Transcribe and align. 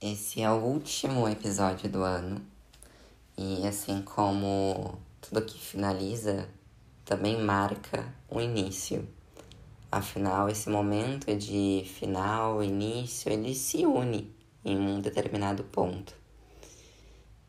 Esse 0.00 0.42
é 0.42 0.50
o 0.50 0.56
último 0.56 1.26
episódio 1.28 1.88
do 1.88 2.02
ano. 2.02 2.44
E 3.38 3.66
assim 3.66 4.02
como 4.02 4.98
tudo 5.20 5.46
que 5.46 5.58
finaliza, 5.58 6.48
também 7.04 7.40
marca 7.40 8.12
o 8.28 8.40
início. 8.40 9.08
Afinal, 9.90 10.48
esse 10.48 10.68
momento 10.68 11.34
de 11.34 11.84
final, 11.98 12.62
início, 12.62 13.32
ele 13.32 13.54
se 13.54 13.86
une 13.86 14.34
em 14.64 14.76
um 14.76 15.00
determinado 15.00 15.64
ponto. 15.64 16.14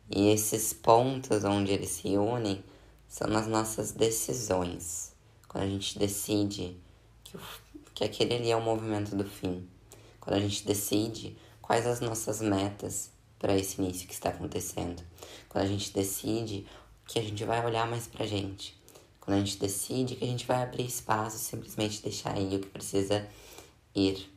E 0.10 0.30
esses 0.30 0.72
pontos 0.72 1.44
onde 1.44 1.72
eles 1.72 1.90
se 1.90 2.16
unem 2.16 2.64
são 3.08 3.28
nas 3.28 3.48
nossas 3.48 3.92
decisões. 3.92 5.14
Quando 5.48 5.64
a 5.64 5.68
gente 5.68 5.98
decide 6.00 6.78
que, 7.24 7.38
que 7.94 8.04
aquele 8.04 8.36
ali 8.36 8.52
é 8.52 8.56
o 8.56 8.62
movimento 8.62 9.16
do 9.16 9.26
fim. 9.26 9.68
Quando 10.22 10.38
a 10.38 10.40
gente 10.40 10.66
decide 10.66 11.36
quais 11.66 11.88
as 11.88 12.00
nossas 12.00 12.42
metas 12.42 13.10
para 13.40 13.56
esse 13.56 13.82
início 13.82 14.08
que 14.08 14.14
está 14.14 14.30
acontecendo. 14.30 15.02
Quando 15.50 15.66
a 15.66 15.68
gente 15.68 15.92
decide 15.92 16.68
que 17.08 17.18
a 17.18 17.22
gente 17.24 17.44
vai 17.44 17.66
olhar 17.66 17.88
mais 17.88 18.06
pra 18.06 18.26
gente. 18.26 18.80
Quando 19.20 19.38
a 19.38 19.40
gente 19.40 19.58
decide 19.58 20.16
que 20.16 20.24
a 20.24 20.28
gente 20.28 20.46
vai 20.46 20.62
abrir 20.62 20.86
espaço, 20.86 21.40
simplesmente 21.40 22.04
deixar 22.04 22.40
ir 22.40 22.58
o 22.58 22.60
que 22.60 22.70
precisa 22.70 23.28
ir. 23.96 24.32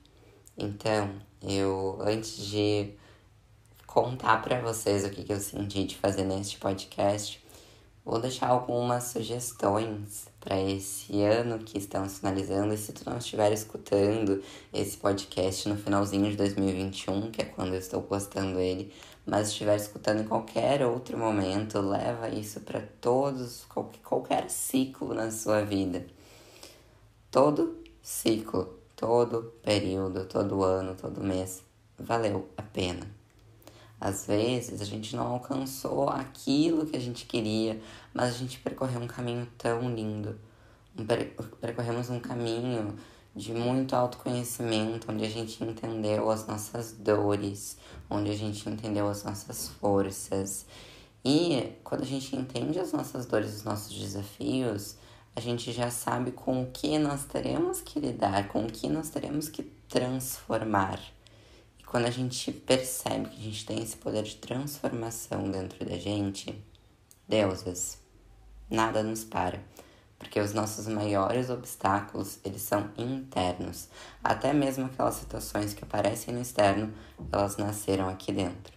Então, 0.57 1.21
eu 1.43 1.99
antes 2.01 2.47
de 2.47 2.95
contar 3.87 4.41
para 4.41 4.63
vocês 4.63 5.05
o 5.05 5.11
que, 5.11 5.23
que 5.23 5.33
eu 5.33 5.41
senti 5.41 5.85
de 5.85 5.97
fazer 5.97 6.25
neste 6.25 6.57
podcast, 6.57 7.45
vou 8.05 8.19
deixar 8.19 8.49
algumas 8.49 9.05
sugestões 9.05 10.29
para 10.49 10.59
esse 10.59 11.23
ano 11.23 11.59
que 11.59 11.77
estamos 11.77 12.21
finalizando. 12.21 12.73
E 12.73 12.79
se 12.79 12.91
tu 12.95 13.09
não 13.09 13.19
estiver 13.19 13.53
escutando 13.53 14.43
esse 14.73 14.97
podcast 14.97 15.69
no 15.69 15.77
finalzinho 15.77 16.31
de 16.31 16.37
2021, 16.39 17.31
que 17.31 17.43
é 17.43 17.45
quando 17.45 17.75
eu 17.75 17.79
estou 17.79 18.01
postando 18.01 18.59
ele, 18.59 18.91
mas 19.27 19.49
estiver 19.49 19.77
escutando 19.77 20.23
em 20.23 20.25
qualquer 20.25 20.87
outro 20.87 21.19
momento, 21.19 21.81
leva 21.81 22.31
isso 22.31 22.61
para 22.61 22.81
todos, 22.99 23.67
qualquer 24.03 24.49
ciclo 24.49 25.13
na 25.13 25.31
sua 25.31 25.63
vida. 25.63 26.07
Todo 27.31 27.77
ciclo, 28.01 28.79
todo 28.97 29.53
período, 29.63 30.25
todo 30.25 30.65
ano, 30.65 30.95
todo 30.95 31.23
mês, 31.23 31.63
valeu 31.99 32.49
a 32.57 32.63
pena. 32.63 33.18
Às 34.01 34.27
vezes 34.27 34.81
a 34.81 34.85
gente 34.85 35.17
não 35.17 35.27
alcançou 35.27 36.09
aquilo 36.09 36.87
que 36.87 36.97
a 36.97 37.01
gente 37.01 37.27
queria, 37.27 37.81
mas 38.15 38.35
a 38.35 38.39
gente 38.39 38.59
percorreu 38.61 39.01
um 39.01 39.07
caminho 39.07 39.47
tão 39.59 39.93
lindo. 39.93 40.39
percorremos 41.61 42.09
um 42.11 42.21
caminho 42.21 42.97
de 43.35 43.53
muito 43.53 43.95
autoconhecimento, 43.95 45.11
onde 45.11 45.25
a 45.25 45.29
gente 45.29 45.63
entendeu 45.63 46.31
as 46.31 46.47
nossas 46.47 46.93
dores, 46.93 47.77
onde 48.11 48.31
a 48.31 48.37
gente 48.37 48.69
entendeu 48.69 49.09
as 49.09 49.23
nossas 49.25 49.69
forças. 49.69 50.67
E 51.25 51.73
quando 51.85 52.03
a 52.03 52.07
gente 52.07 52.35
entende 52.37 52.79
as 52.79 52.93
nossas 52.93 53.27
dores, 53.27 53.55
os 53.55 53.65
nossos 53.65 53.93
desafios, 53.93 54.97
a 55.37 55.41
gente 55.41 55.73
já 55.73 55.91
sabe 55.91 56.33
com 56.33 56.63
o 56.63 56.67
que 56.67 56.99
nós 56.99 57.25
teremos 57.25 57.81
que 57.81 58.01
lidar, 58.01 58.49
com 58.49 58.65
o 58.65 58.73
que 58.73 58.89
nós 58.89 59.09
teremos 59.09 59.49
que 59.49 59.63
transformar. 59.89 61.01
Quando 61.91 62.05
a 62.05 62.11
gente 62.11 62.53
percebe 62.53 63.31
que 63.31 63.41
a 63.41 63.45
gente 63.45 63.65
tem 63.65 63.83
esse 63.83 63.97
poder 63.97 64.23
de 64.23 64.37
transformação 64.37 65.51
dentro 65.51 65.87
da 65.87 65.97
gente, 65.97 66.63
deusas, 67.27 67.97
nada 68.69 69.03
nos 69.03 69.25
para. 69.25 69.59
Porque 70.19 70.39
os 70.39 70.53
nossos 70.53 70.87
maiores 70.87 71.49
obstáculos, 71.49 72.41
eles 72.45 72.61
são 72.61 72.91
internos. 72.99 73.89
Até 74.23 74.53
mesmo 74.53 74.85
aquelas 74.85 75.15
situações 75.15 75.73
que 75.73 75.83
aparecem 75.83 76.35
no 76.35 76.43
externo, 76.43 76.93
elas 77.33 77.57
nasceram 77.57 78.07
aqui 78.07 78.33
dentro. 78.33 78.75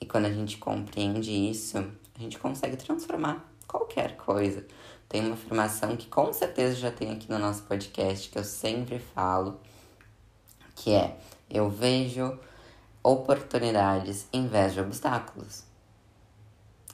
E 0.00 0.06
quando 0.06 0.24
a 0.24 0.32
gente 0.32 0.56
compreende 0.56 1.30
isso, 1.30 1.76
a 1.76 2.18
gente 2.18 2.38
consegue 2.38 2.78
transformar 2.78 3.52
qualquer 3.68 4.16
coisa. 4.16 4.64
Tem 5.10 5.20
uma 5.20 5.34
afirmação 5.34 5.94
que 5.94 6.06
com 6.06 6.32
certeza 6.32 6.74
já 6.76 6.90
tem 6.90 7.12
aqui 7.12 7.28
no 7.28 7.38
nosso 7.38 7.64
podcast, 7.64 8.30
que 8.30 8.38
eu 8.38 8.44
sempre 8.44 8.98
falo, 8.98 9.60
que 10.74 10.92
é 10.92 11.18
eu 11.50 11.68
vejo 11.68 12.38
oportunidades 13.02 14.28
em 14.32 14.46
vez 14.46 14.74
de 14.74 14.80
obstáculos. 14.80 15.64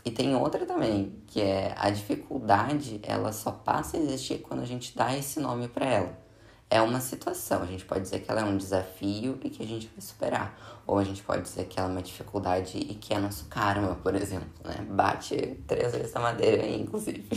E 0.04 0.10
tem 0.10 0.36
outra 0.36 0.64
também, 0.64 1.20
que 1.26 1.40
é 1.40 1.74
a 1.76 1.90
dificuldade, 1.90 3.00
ela 3.02 3.32
só 3.32 3.50
passa 3.50 3.96
a 3.96 4.00
existir 4.00 4.38
quando 4.38 4.62
a 4.62 4.64
gente 4.64 4.96
dá 4.96 5.16
esse 5.16 5.40
nome 5.40 5.66
para 5.66 5.84
ela. 5.84 6.26
É 6.70 6.80
uma 6.80 7.00
situação, 7.00 7.62
a 7.62 7.66
gente 7.66 7.84
pode 7.84 8.02
dizer 8.02 8.20
que 8.20 8.30
ela 8.30 8.40
é 8.40 8.44
um 8.44 8.56
desafio 8.56 9.38
e 9.42 9.50
que 9.50 9.62
a 9.62 9.66
gente 9.66 9.88
vai 9.88 10.00
superar. 10.00 10.56
Ou 10.86 10.98
a 10.98 11.04
gente 11.04 11.22
pode 11.22 11.42
dizer 11.42 11.66
que 11.66 11.78
ela 11.78 11.88
é 11.88 11.92
uma 11.92 12.02
dificuldade 12.02 12.78
e 12.78 12.94
que 12.94 13.14
é 13.14 13.18
nosso 13.18 13.46
karma, 13.46 13.96
por 13.96 14.14
exemplo, 14.14 14.48
né? 14.64 14.86
Bate 14.88 15.60
três 15.66 15.92
vezes 15.92 16.14
a 16.14 16.20
madeira 16.20 16.62
aí, 16.62 16.80
inclusive. 16.80 17.28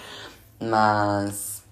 Mas, 0.58 1.62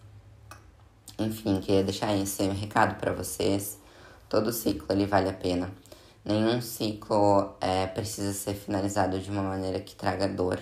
enfim, 1.18 1.60
queria 1.60 1.82
deixar 1.82 2.14
esse 2.14 2.42
recado 2.48 2.96
para 2.96 3.12
vocês 3.12 3.78
Todo 4.32 4.50
ciclo 4.50 4.86
ele 4.88 5.04
vale 5.04 5.28
a 5.28 5.32
pena. 5.34 5.70
Nenhum 6.24 6.62
ciclo 6.62 7.54
é, 7.60 7.86
precisa 7.86 8.32
ser 8.32 8.54
finalizado 8.54 9.20
de 9.20 9.30
uma 9.30 9.42
maneira 9.42 9.78
que 9.78 9.94
traga 9.94 10.26
dor. 10.26 10.58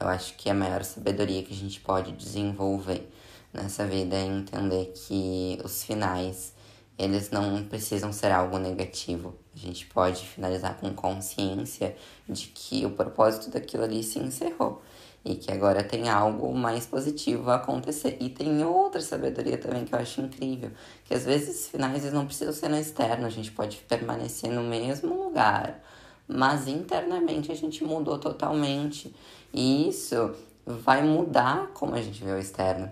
Eu 0.00 0.08
acho 0.08 0.34
que 0.38 0.48
a 0.48 0.54
maior 0.54 0.82
sabedoria 0.84 1.42
que 1.42 1.52
a 1.52 1.56
gente 1.56 1.80
pode 1.80 2.12
desenvolver 2.12 3.12
nessa 3.52 3.86
vida 3.86 4.16
é 4.16 4.24
entender 4.24 4.94
que 4.94 5.60
os 5.62 5.84
finais 5.84 6.54
eles 6.96 7.30
não 7.30 7.62
precisam 7.64 8.10
ser 8.10 8.32
algo 8.32 8.56
negativo. 8.56 9.34
A 9.54 9.58
gente 9.58 9.84
pode 9.84 10.26
finalizar 10.26 10.78
com 10.78 10.94
consciência 10.94 11.94
de 12.26 12.46
que 12.46 12.86
o 12.86 12.90
propósito 12.92 13.50
daquilo 13.50 13.84
ali 13.84 14.02
se 14.02 14.18
encerrou 14.18 14.80
e 15.24 15.34
que 15.34 15.52
agora 15.52 15.82
tem 15.82 16.08
algo 16.08 16.54
mais 16.54 16.86
positivo 16.86 17.50
a 17.50 17.56
acontecer. 17.56 18.16
E 18.20 18.28
tem 18.30 18.64
outra 18.64 19.00
sabedoria 19.00 19.58
também 19.58 19.84
que 19.84 19.94
eu 19.94 19.98
acho 19.98 20.20
incrível, 20.20 20.70
que 21.04 21.14
às 21.14 21.24
vezes 21.24 21.68
finais 21.68 22.02
eles 22.02 22.14
não 22.14 22.26
precisam 22.26 22.52
ser 22.52 22.68
no 22.68 22.78
externo, 22.78 23.26
a 23.26 23.30
gente 23.30 23.52
pode 23.52 23.76
permanecer 23.88 24.50
no 24.50 24.62
mesmo 24.62 25.14
lugar, 25.24 25.82
mas 26.26 26.66
internamente 26.68 27.52
a 27.52 27.54
gente 27.54 27.84
mudou 27.84 28.18
totalmente. 28.18 29.14
E 29.52 29.88
isso 29.88 30.34
vai 30.64 31.02
mudar 31.02 31.70
como 31.74 31.94
a 31.94 32.00
gente 32.00 32.22
vê 32.22 32.32
o 32.32 32.38
externo. 32.38 32.90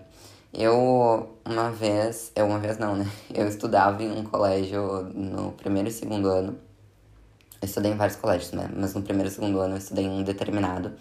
Eu, 0.52 1.36
uma 1.44 1.70
vez, 1.70 2.32
eu 2.34 2.46
uma 2.46 2.58
vez 2.58 2.78
não, 2.78 2.96
né? 2.96 3.06
Eu 3.32 3.46
estudava 3.46 4.02
em 4.02 4.10
um 4.10 4.24
colégio 4.24 5.02
no 5.14 5.52
primeiro 5.52 5.88
e 5.88 5.92
segundo 5.92 6.26
ano. 6.28 6.58
Eu 7.60 7.66
estudei 7.66 7.92
em 7.92 7.96
vários 7.96 8.16
colégios, 8.16 8.52
né? 8.52 8.70
Mas 8.74 8.94
no 8.94 9.02
primeiro 9.02 9.28
e 9.28 9.32
segundo 9.32 9.60
ano 9.60 9.74
eu 9.74 9.78
estudei 9.78 10.06
em 10.06 10.10
um 10.10 10.22
determinado. 10.22 10.92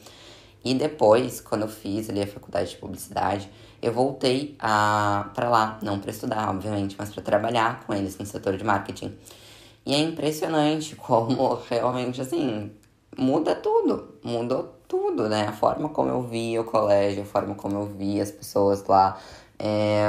E 0.63 0.73
depois, 0.73 1.39
quando 1.39 1.63
eu 1.63 1.67
fiz 1.67 2.09
ali 2.09 2.21
a 2.21 2.27
faculdade 2.27 2.71
de 2.71 2.77
publicidade, 2.77 3.49
eu 3.81 3.91
voltei 3.91 4.55
a 4.59 5.29
para 5.33 5.49
lá, 5.49 5.79
não 5.81 5.99
para 5.99 6.11
estudar, 6.11 6.49
obviamente, 6.49 6.95
mas 6.97 7.13
para 7.13 7.23
trabalhar 7.23 7.85
com 7.85 7.93
eles 7.93 8.17
no 8.17 8.25
setor 8.25 8.57
de 8.57 8.63
marketing. 8.63 9.15
E 9.85 9.93
é 9.93 9.99
impressionante 9.99 10.95
como 10.97 11.55
realmente 11.69 12.21
assim, 12.21 12.71
muda 13.17 13.55
tudo, 13.55 14.15
mudou 14.23 14.75
tudo, 14.87 15.29
né? 15.29 15.47
A 15.47 15.53
forma 15.53 15.89
como 15.89 16.09
eu 16.09 16.21
via 16.23 16.61
o 16.61 16.63
colégio, 16.63 17.23
a 17.23 17.25
forma 17.25 17.55
como 17.55 17.77
eu 17.77 17.85
via 17.85 18.23
as 18.23 18.31
pessoas 18.31 18.83
lá, 18.85 19.17
é, 19.59 20.07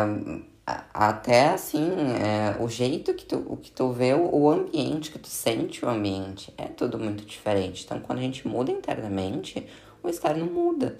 até 0.92 1.50
assim, 1.50 1.90
é, 2.20 2.62
o 2.62 2.68
jeito 2.68 3.14
que 3.14 3.24
tu, 3.24 3.58
que 3.62 3.70
tu 3.70 3.90
vê 3.90 4.14
o, 4.14 4.34
o 4.34 4.50
ambiente, 4.50 5.10
que 5.10 5.18
tu 5.18 5.28
sente 5.28 5.84
o 5.84 5.88
ambiente, 5.88 6.52
é 6.58 6.66
tudo 6.66 6.98
muito 6.98 7.24
diferente. 7.24 7.84
Então, 7.84 8.00
quando 8.00 8.18
a 8.18 8.22
gente 8.22 8.46
muda 8.46 8.70
internamente, 8.70 9.66
o 10.08 10.10
externo 10.10 10.46
muda. 10.46 10.96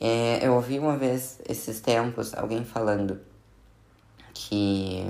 É, 0.00 0.46
eu 0.46 0.54
ouvi 0.54 0.78
uma 0.78 0.96
vez, 0.96 1.40
esses 1.48 1.80
tempos, 1.80 2.34
alguém 2.34 2.64
falando 2.64 3.20
que 4.32 5.06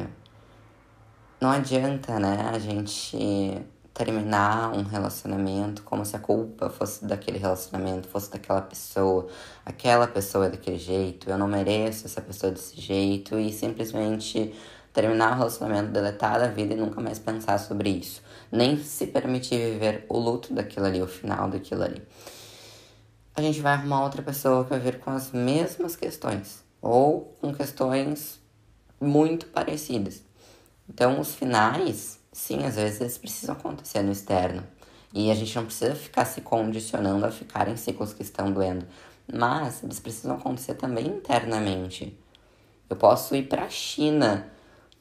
não 1.40 1.50
adianta, 1.50 2.18
né, 2.18 2.50
a 2.54 2.58
gente 2.58 3.64
terminar 3.92 4.72
um 4.72 4.82
relacionamento 4.82 5.82
como 5.82 6.04
se 6.04 6.16
a 6.16 6.18
culpa 6.18 6.68
fosse 6.68 7.04
daquele 7.04 7.38
relacionamento, 7.38 8.09
fosse 8.09 8.30
daquela 8.30 8.60
pessoa. 8.60 9.28
Aquela 9.65 10.06
pessoa 10.06 10.47
é 10.47 10.50
daquele 10.50 10.78
jeito, 10.78 11.30
eu 11.30 11.38
não 11.38 11.48
mereço 11.48 12.06
essa 12.06 12.20
pessoa 12.20 12.53
desse 12.53 12.80
jeito 12.80 13.38
e 13.38 13.53
simplesmente 13.53 14.54
terminar 14.92 15.32
o 15.32 15.38
relacionamento, 15.38 15.91
deletar 15.91 16.38
da 16.38 16.48
vida 16.48 16.74
e 16.74 16.77
nunca 16.77 17.00
mais 17.00 17.18
pensar 17.18 17.59
sobre 17.59 17.91
isso. 17.91 18.22
Nem 18.50 18.77
se 18.78 19.06
permitir 19.06 19.56
viver 19.72 20.06
o 20.09 20.18
luto 20.18 20.53
daquilo 20.53 20.86
ali, 20.86 21.00
o 21.03 21.06
final 21.06 21.48
daquilo 21.48 21.82
ali 21.82 22.03
a 23.36 23.42
gente 23.42 23.60
vai 23.60 23.72
arrumar 23.72 24.04
outra 24.04 24.22
pessoa 24.22 24.63
que 24.63 24.71
vai 24.71 24.78
vir 24.78 25.01
com 25.01 25.10
as 25.10 25.33
mesmas 25.33 25.97
questões 25.97 26.63
ou 26.81 27.36
com 27.41 27.53
questões 27.53 28.41
muito 29.01 29.47
parecidas. 29.47 30.22
Então, 30.89 31.19
os 31.19 31.34
finais, 31.34 32.21
sim, 32.33 32.65
às 32.65 32.77
vezes 32.77 33.01
eles 33.01 33.19
precisam 33.19 33.54
acontecer 33.54 34.03
no 34.03 34.13
externo. 34.13 34.63
E 35.13 35.31
a 35.31 35.34
gente 35.34 35.54
não 35.57 35.65
precisa 35.65 35.95
ficar 35.95 36.25
se 36.25 36.41
condicionando 36.42 37.25
a 37.25 37.31
ficar 37.31 37.69
em 37.69 37.77
ciclos 37.77 38.13
que 38.13 38.22
estão 38.22 38.53
doendo. 38.53 38.86
Mas 39.33 39.83
eles 39.83 39.98
precisam 39.98 40.37
acontecer 40.37 40.75
também 40.75 41.07
internamente. 41.07 42.19
Eu 42.89 42.97
posso 42.97 43.34
ir 43.34 43.48
para 43.48 43.65
a 43.65 43.71
China, 43.71 44.47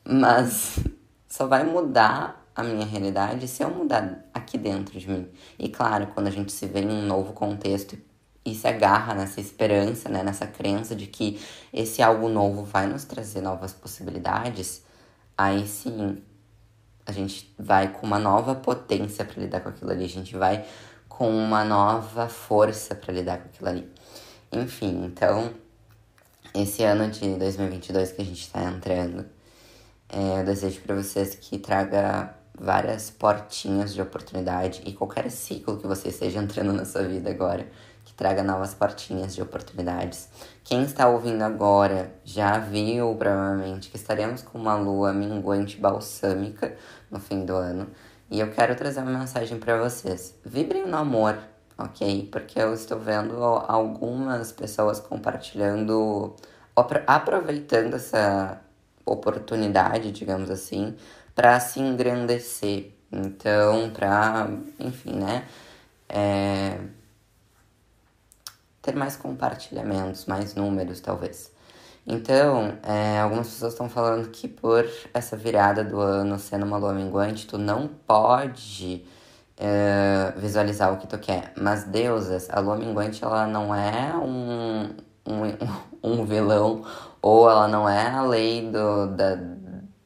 mas 0.04 0.80
só 1.28 1.46
vai 1.46 1.64
mudar 1.64 2.48
a 2.56 2.64
minha 2.64 2.86
realidade 2.86 3.48
se 3.48 3.64
eu 3.64 3.70
mudar 3.70 4.24
aqui 4.34 4.58
dentro 4.58 4.98
de 4.98 5.10
mim. 5.10 5.28
E 5.60 5.68
claro, 5.68 6.08
quando 6.08 6.28
a 6.28 6.32
gente 6.32 6.52
se 6.52 6.66
vê 6.66 6.82
em 6.82 6.90
um 6.90 7.06
novo 7.06 7.34
contexto 7.34 7.94
e 7.94 8.13
se 8.54 8.68
agarra 8.68 9.14
nessa 9.14 9.40
esperança, 9.40 10.10
né, 10.10 10.24
nessa 10.24 10.48
crença 10.48 10.96
de 10.96 11.08
que 11.08 11.40
esse 11.72 12.02
algo 12.02 12.28
novo 12.28 12.64
vai 12.64 12.88
nos 12.88 13.06
trazer 13.06 13.42
novas 13.42 13.72
possibilidades, 13.72 14.84
aí 15.38 15.68
sim 15.68 16.22
a 17.06 17.12
gente 17.12 17.54
vai 17.60 17.90
com 17.90 18.06
uma 18.06 18.20
nova 18.20 18.56
potência 18.56 19.24
para 19.26 19.42
lidar 19.42 19.62
com 19.62 19.70
aquilo 19.70 19.92
ali, 19.92 20.06
a 20.06 20.10
gente 20.10 20.36
vai 20.36 20.66
com 21.08 21.30
uma 21.30 21.64
nova 21.64 22.28
força 22.28 22.96
para 22.96 23.14
lidar 23.14 23.38
com 23.38 23.48
aquilo 23.50 23.70
ali. 23.70 23.92
Enfim, 24.52 25.06
então, 25.06 25.54
esse 26.54 26.84
ano 26.84 27.10
de 27.10 27.36
2022 27.36 28.12
que 28.12 28.22
a 28.22 28.26
gente 28.26 28.42
está 28.42 28.64
entrando, 28.64 29.26
é, 30.10 30.40
eu 30.40 30.46
desejo 30.46 30.82
para 30.82 30.96
vocês 30.96 31.36
que 31.36 31.58
traga 31.58 32.36
várias 32.58 33.10
portinhas 33.10 33.94
de 33.94 34.02
oportunidade 34.02 34.82
e 34.86 34.94
qualquer 34.94 35.30
ciclo 35.32 35.78
que 35.78 35.88
você 35.88 36.10
esteja 36.10 36.40
entrando 36.40 36.72
na 36.72 36.86
sua 36.86 37.04
vida 37.04 37.30
agora, 37.30 37.68
que 38.14 38.18
traga 38.18 38.44
novas 38.44 38.76
portinhas 38.76 39.34
de 39.34 39.42
oportunidades. 39.42 40.30
Quem 40.64 40.84
está 40.84 41.08
ouvindo 41.08 41.42
agora 41.42 42.14
já 42.24 42.60
viu 42.60 43.16
provavelmente 43.16 43.90
que 43.90 43.98
estaremos 43.98 44.44
com 44.44 44.60
uma 44.60 44.76
lua 44.76 45.12
minguante 45.12 45.78
balsâmica 45.78 46.76
no 47.10 47.20
fim 47.20 47.44
do 47.44 47.56
ano. 47.56 47.88
E 48.30 48.40
eu 48.40 48.52
quero 48.52 48.76
trazer 48.76 49.02
uma 49.02 49.18
mensagem 49.20 49.60
para 49.60 49.78
vocês. 49.78 50.36
Vibrem 50.46 50.88
no 50.88 50.98
amor, 50.98 51.38
ok? 51.78 52.30
Porque 52.32 52.60
eu 52.60 52.74
estou 52.74 53.00
vendo 53.00 53.44
algumas 53.44 54.52
pessoas 54.52 55.00
compartilhando, 55.00 56.36
aproveitando 57.08 57.96
essa 57.96 58.62
oportunidade, 59.06 60.12
digamos 60.12 60.50
assim, 60.50 60.96
para 61.36 61.60
se 61.60 61.80
engrandecer. 61.80 62.92
Então, 63.12 63.92
para, 63.92 64.50
enfim, 64.80 65.14
né? 65.14 65.46
É, 66.10 66.80
ter 68.84 68.96
mais 68.96 69.16
compartilhamentos, 69.16 70.26
mais 70.26 70.54
números, 70.54 71.00
talvez. 71.00 71.52
Então, 72.06 72.78
é, 72.84 73.20
algumas 73.22 73.48
pessoas 73.48 73.74
estão 73.74 73.90
falando 73.90 74.30
que 74.30 74.48
por 74.48 74.86
essa 75.14 75.38
virada 75.38 75.84
do 75.86 76.00
ano 76.02 76.38
sendo 76.38 76.66
uma 76.66 76.78
lua 76.78 76.94
minguante, 76.94 77.48
tu 77.48 77.58
não 77.58 77.88
pode 77.88 79.06
é, 79.58 80.34
visualizar 80.36 80.94
o 80.94 80.98
que 80.98 81.08
tu 81.08 81.18
quer. 81.18 81.54
Mas, 81.58 81.86
deusas, 81.86 82.50
a 82.52 82.60
lua 82.60 82.76
minguante, 82.76 83.24
ela 83.24 83.48
não 83.48 83.74
é 83.74 84.14
um, 84.18 84.90
um, 85.26 85.42
um 86.04 86.26
vilão, 86.26 86.84
ou 87.22 87.50
ela 87.50 87.70
não 87.70 87.88
é 87.88 88.08
a 88.10 88.22
lei 88.24 88.70
do, 88.70 89.08
da, 89.16 89.38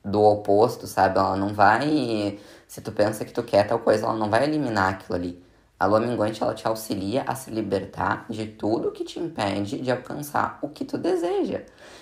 do 0.06 0.22
oposto, 0.24 0.86
sabe? 0.86 1.18
Ela 1.18 1.36
não 1.36 1.50
vai. 1.54 2.40
Se 2.68 2.80
tu 2.82 2.92
pensa 2.92 3.26
que 3.26 3.34
tu 3.34 3.42
quer 3.44 3.66
tal 3.68 3.80
coisa, 3.80 4.06
ela 4.06 4.16
não 4.16 4.30
vai 4.30 4.44
eliminar 4.44 4.94
aquilo 4.94 5.16
ali. 5.16 5.47
A 5.80 5.86
lua 5.86 6.00
minguante 6.00 6.42
ela 6.42 6.56
te 6.56 6.68
auxilia 6.68 7.24
a 7.28 7.36
se 7.36 7.52
libertar 7.52 8.26
de 8.30 8.48
tudo 8.48 8.92
que 8.92 9.04
te 9.04 9.20
impede 9.20 9.80
de 9.80 9.92
alcançar 9.92 10.58
o 10.62 10.70
que 10.70 10.84
tu 10.84 10.98
deseja. 10.98 11.62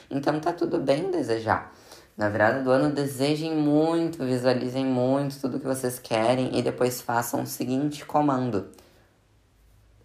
Então 0.10 0.40
tá 0.40 0.54
tudo 0.54 0.80
bem 0.80 1.12
desejar. 1.12 1.74
Na 2.16 2.30
virada 2.30 2.64
do 2.64 2.72
ano, 2.72 2.96
desejem 2.96 3.54
muito, 3.54 4.24
visualizem 4.24 4.86
muito 4.86 5.42
tudo 5.42 5.60
que 5.60 5.68
vocês 5.68 6.00
querem 6.00 6.58
e 6.58 6.62
depois 6.62 7.02
façam 7.02 7.44
o 7.44 7.46
seguinte 7.46 8.06
comando. 8.06 8.70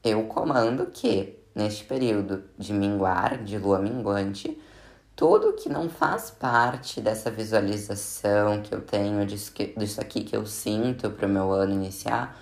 Eu 0.02 0.24
comando 0.24 0.86
que, 0.86 1.38
neste 1.54 1.84
período 1.84 2.42
de 2.58 2.72
minguar, 2.72 3.38
de 3.44 3.56
lua 3.56 3.78
minguante, 3.78 4.60
tudo 5.14 5.52
que 5.52 5.68
não 5.68 5.88
faz 5.88 6.30
parte 6.32 7.00
dessa 7.00 7.30
visualização 7.30 8.60
que 8.60 8.74
eu 8.74 8.80
tenho, 8.80 9.24
disso, 9.24 9.52
que, 9.52 9.66
disso 9.76 10.00
aqui 10.00 10.24
que 10.24 10.36
eu 10.36 10.44
sinto 10.46 11.10
para 11.10 11.26
o 11.26 11.30
meu 11.30 11.52
ano 11.52 11.74
iniciar, 11.74 12.36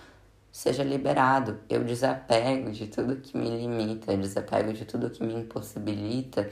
seja 0.58 0.82
liberado. 0.82 1.60
Eu 1.68 1.84
desapego 1.84 2.72
de 2.72 2.88
tudo 2.88 3.14
que 3.14 3.38
me 3.38 3.48
limita, 3.48 4.10
eu 4.10 4.18
desapego 4.18 4.72
de 4.72 4.84
tudo 4.84 5.08
que 5.08 5.22
me 5.22 5.32
impossibilita 5.34 6.50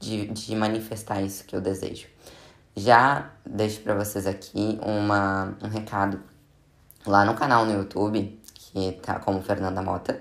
de, 0.00 0.26
de 0.26 0.56
manifestar 0.56 1.22
isso 1.22 1.44
que 1.44 1.54
eu 1.54 1.60
desejo. 1.60 2.08
Já 2.74 3.30
deixo 3.46 3.80
para 3.82 3.94
vocês 3.94 4.26
aqui 4.26 4.76
uma, 4.82 5.56
um 5.62 5.68
recado 5.68 6.20
lá 7.06 7.24
no 7.24 7.34
canal 7.34 7.64
no 7.64 7.72
YouTube, 7.72 8.40
que 8.54 8.98
tá 9.00 9.20
como 9.20 9.40
Fernanda 9.40 9.80
Mota, 9.80 10.20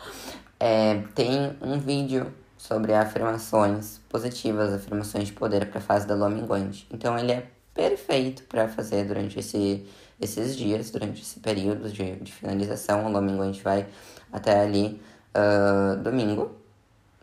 é, 0.58 1.02
tem 1.14 1.54
um 1.60 1.78
vídeo 1.78 2.32
sobre 2.56 2.94
afirmações 2.94 4.00
positivas, 4.08 4.72
afirmações 4.72 5.26
de 5.26 5.34
poder 5.34 5.66
para 5.66 5.80
a 5.80 5.82
fase 5.82 6.06
da 6.06 6.14
lua 6.14 6.30
minguante. 6.30 6.88
Então 6.90 7.18
ele 7.18 7.32
é 7.32 7.46
perfeito 7.74 8.44
para 8.44 8.68
fazer 8.68 9.04
durante 9.04 9.38
esse 9.38 9.86
esses 10.20 10.56
dias, 10.56 10.90
durante 10.90 11.22
esse 11.22 11.40
período 11.40 11.90
de, 11.90 12.16
de 12.16 12.32
finalização. 12.32 13.06
O 13.06 13.12
domingo 13.12 13.42
a 13.42 13.46
gente 13.46 13.62
vai 13.62 13.86
até 14.32 14.60
ali 14.60 15.00
uh, 15.34 15.96
domingo. 16.02 16.56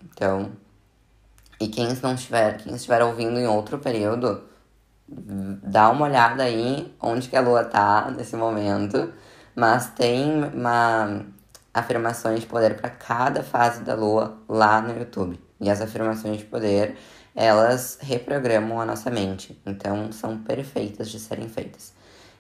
Então, 0.03 0.51
e 1.59 1.67
quem 1.67 1.87
não 2.01 2.13
estiver, 2.13 2.57
quem 2.57 2.75
estiver 2.75 3.03
ouvindo 3.03 3.39
em 3.39 3.47
outro 3.47 3.79
período, 3.79 4.43
dá 5.07 5.89
uma 5.89 6.05
olhada 6.05 6.43
aí 6.43 6.93
onde 7.01 7.29
que 7.29 7.35
a 7.35 7.41
lua 7.41 7.63
tá 7.63 8.11
nesse 8.11 8.35
momento. 8.35 9.13
Mas 9.55 9.87
tem 9.89 10.43
uma 10.53 11.25
afirmações 11.73 12.41
de 12.41 12.45
poder 12.47 12.75
para 12.75 12.89
cada 12.89 13.43
fase 13.43 13.83
da 13.83 13.93
lua 13.93 14.37
lá 14.47 14.81
no 14.81 14.97
YouTube. 14.97 15.39
E 15.59 15.69
as 15.69 15.81
afirmações 15.81 16.37
de 16.37 16.45
poder, 16.45 16.95
elas 17.35 17.97
reprogramam 18.01 18.79
a 18.81 18.85
nossa 18.85 19.09
mente. 19.09 19.59
Então, 19.65 20.11
são 20.11 20.37
perfeitas 20.37 21.09
de 21.09 21.19
serem 21.19 21.47
feitas. 21.47 21.93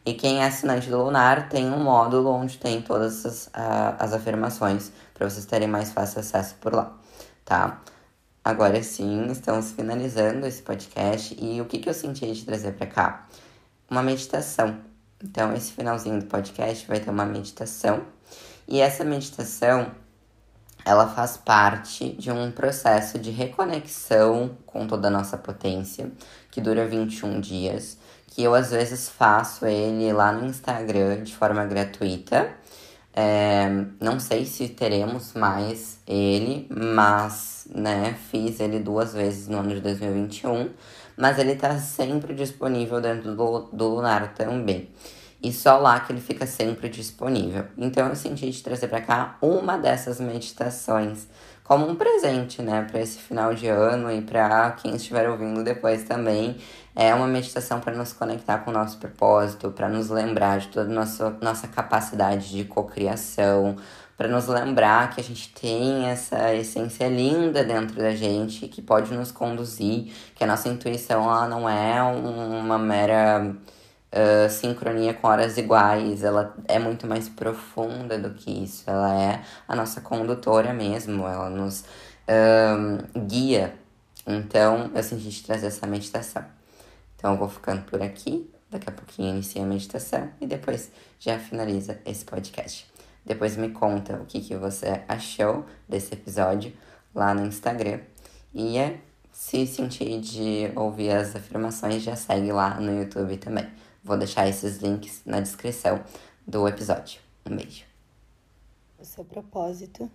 E 0.07 0.13
quem 0.13 0.41
é 0.41 0.45
assinante 0.45 0.89
do 0.89 1.03
Lunar 1.03 1.49
tem 1.49 1.65
um 1.65 1.83
módulo 1.83 2.29
onde 2.29 2.57
tem 2.57 2.81
todas 2.81 3.25
as, 3.25 3.49
as 3.99 4.13
afirmações 4.13 4.89
para 5.13 5.29
vocês 5.29 5.45
terem 5.45 5.67
mais 5.67 5.91
fácil 5.91 6.21
acesso 6.21 6.55
por 6.61 6.73
lá, 6.73 6.97
tá? 7.43 7.81
Agora 8.41 8.81
sim, 8.81 9.27
estamos 9.29 9.73
finalizando 9.73 10.45
esse 10.45 10.61
podcast 10.61 11.35
e 11.37 11.59
o 11.59 11.65
que, 11.65 11.79
que 11.79 11.89
eu 11.89 11.93
senti 11.93 12.31
de 12.31 12.45
trazer 12.45 12.71
para 12.75 12.87
cá? 12.87 13.27
Uma 13.91 14.01
meditação. 14.01 14.77
Então, 15.21 15.53
esse 15.53 15.73
finalzinho 15.73 16.21
do 16.21 16.25
podcast 16.27 16.87
vai 16.87 17.01
ter 17.01 17.09
uma 17.09 17.25
meditação 17.25 18.03
e 18.65 18.79
essa 18.79 19.03
meditação 19.03 19.91
ela 20.85 21.09
faz 21.09 21.35
parte 21.35 22.13
de 22.13 22.31
um 22.31 22.49
processo 22.49 23.19
de 23.19 23.29
reconexão 23.29 24.57
com 24.65 24.87
toda 24.87 25.09
a 25.09 25.11
nossa 25.11 25.37
potência, 25.37 26.09
que 26.49 26.61
dura 26.61 26.87
21 26.87 27.41
dias 27.41 27.97
que 28.37 28.43
eu 28.43 28.53
às 28.53 28.69
vezes 28.69 29.09
faço 29.09 29.65
ele 29.65 30.13
lá 30.13 30.31
no 30.31 30.45
Instagram 30.45 31.23
de 31.23 31.35
forma 31.35 31.65
gratuita. 31.65 32.51
É, 33.11 33.67
não 33.99 34.19
sei 34.19 34.45
se 34.45 34.69
teremos 34.69 35.33
mais 35.33 35.97
ele, 36.05 36.67
mas 36.69 37.67
né, 37.73 38.15
fiz 38.29 38.59
ele 38.59 38.77
duas 38.77 39.11
vezes 39.11 39.47
no 39.47 39.57
ano 39.57 39.73
de 39.73 39.81
2021. 39.81 40.69
Mas 41.17 41.39
ele 41.39 41.55
tá 41.55 41.79
sempre 41.79 42.35
disponível 42.35 43.01
dentro 43.01 43.35
do, 43.35 43.61
do 43.73 43.87
Lunar 43.87 44.35
também. 44.35 44.87
E 45.41 45.51
só 45.51 45.79
lá 45.79 45.99
que 45.99 46.11
ele 46.13 46.21
fica 46.21 46.45
sempre 46.45 46.89
disponível. 46.89 47.65
Então 47.75 48.07
eu 48.07 48.15
senti 48.15 48.51
de 48.51 48.61
trazer 48.61 48.87
para 48.87 49.01
cá 49.01 49.37
uma 49.41 49.79
dessas 49.79 50.19
meditações 50.19 51.27
como 51.67 51.85
um 51.85 51.95
presente, 51.95 52.61
né, 52.61 52.87
para 52.89 53.01
esse 53.01 53.19
final 53.19 53.53
de 53.53 53.67
ano 53.67 54.09
e 54.09 54.21
para 54.21 54.71
quem 54.71 54.95
estiver 54.95 55.29
ouvindo 55.29 55.63
depois 55.63 56.03
também. 56.03 56.55
É 56.95 57.13
uma 57.13 57.27
meditação 57.27 57.79
para 57.79 57.93
nos 57.93 58.13
conectar 58.13 58.59
com 58.59 58.71
o 58.71 58.73
nosso 58.73 58.97
propósito, 58.97 59.69
para 59.71 59.89
nos 59.89 60.09
lembrar 60.09 60.59
de 60.59 60.69
toda 60.69 60.89
a 60.89 60.93
nossa, 60.93 61.37
nossa 61.41 61.67
capacidade 61.67 62.49
de 62.49 62.63
cocriação, 62.63 63.75
para 64.15 64.27
nos 64.29 64.47
lembrar 64.47 65.11
que 65.13 65.21
a 65.21 65.23
gente 65.23 65.53
tem 65.53 66.05
essa 66.05 66.55
essência 66.55 67.07
linda 67.07 67.63
dentro 67.63 67.97
da 67.97 68.15
gente 68.15 68.67
que 68.67 68.81
pode 68.81 69.13
nos 69.13 69.31
conduzir, 69.31 70.11
que 70.35 70.43
a 70.43 70.47
nossa 70.47 70.69
intuição 70.69 71.23
ela 71.23 71.47
não 71.47 71.69
é 71.69 72.01
uma 72.01 72.79
mera 72.79 73.53
uh, 74.17 74.49
sincronia 74.49 75.13
com 75.13 75.27
horas 75.27 75.57
iguais, 75.57 76.23
ela 76.23 76.55
é 76.67 76.79
muito 76.79 77.05
mais 77.05 77.29
profunda 77.29 78.17
do 78.17 78.33
que 78.33 78.63
isso. 78.63 78.83
Ela 78.89 79.21
é 79.21 79.41
a 79.67 79.75
nossa 79.75 80.01
condutora 80.01 80.73
mesmo, 80.73 81.27
ela 81.27 81.49
nos 81.49 81.85
guia. 83.27 83.73
Então, 84.25 84.91
eu 84.93 85.01
senti 85.01 85.29
de 85.29 85.43
trazer 85.43 85.67
essa 85.67 85.87
meditação. 85.87 86.43
Então, 87.15 87.31
eu 87.31 87.37
vou 87.37 87.47
ficando 87.47 87.83
por 87.83 88.01
aqui. 88.01 88.51
Daqui 88.69 88.89
a 88.89 88.91
pouquinho 88.91 89.29
inicia 89.29 89.63
a 89.63 89.65
meditação 89.65 90.29
e 90.41 90.45
depois 90.45 90.91
já 91.17 91.39
finaliza 91.39 91.97
esse 92.05 92.25
podcast. 92.25 92.85
Depois 93.25 93.55
me 93.55 93.69
conta 93.69 94.17
o 94.17 94.25
que, 94.25 94.41
que 94.41 94.55
você 94.57 95.03
achou 95.07 95.65
desse 95.87 96.13
episódio 96.13 96.73
lá 97.15 97.33
no 97.33 97.45
Instagram. 97.45 97.99
E 98.53 98.77
é, 98.77 98.99
se 99.31 99.65
sentir 99.65 100.19
de 100.19 100.71
ouvir 100.75 101.11
as 101.11 101.33
afirmações, 101.33 102.03
já 102.03 102.15
segue 102.15 102.51
lá 102.51 102.79
no 102.79 102.99
YouTube 102.99 103.37
também. 103.37 103.67
Vou 104.07 104.15
deixar 104.15 104.47
esses 104.47 104.77
links 104.77 105.21
na 105.25 105.41
descrição 105.41 106.01
do 106.47 106.65
episódio. 106.65 107.19
Um 107.45 107.57
beijo. 107.57 107.83
O 108.97 109.03
seu 109.03 109.25
propósito, 109.25 110.09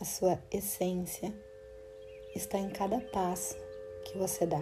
a 0.00 0.04
sua 0.04 0.36
essência, 0.50 1.32
está 2.34 2.58
em 2.58 2.68
cada 2.70 2.98
passo 2.98 3.54
que 4.04 4.18
você 4.18 4.44
dá. 4.44 4.60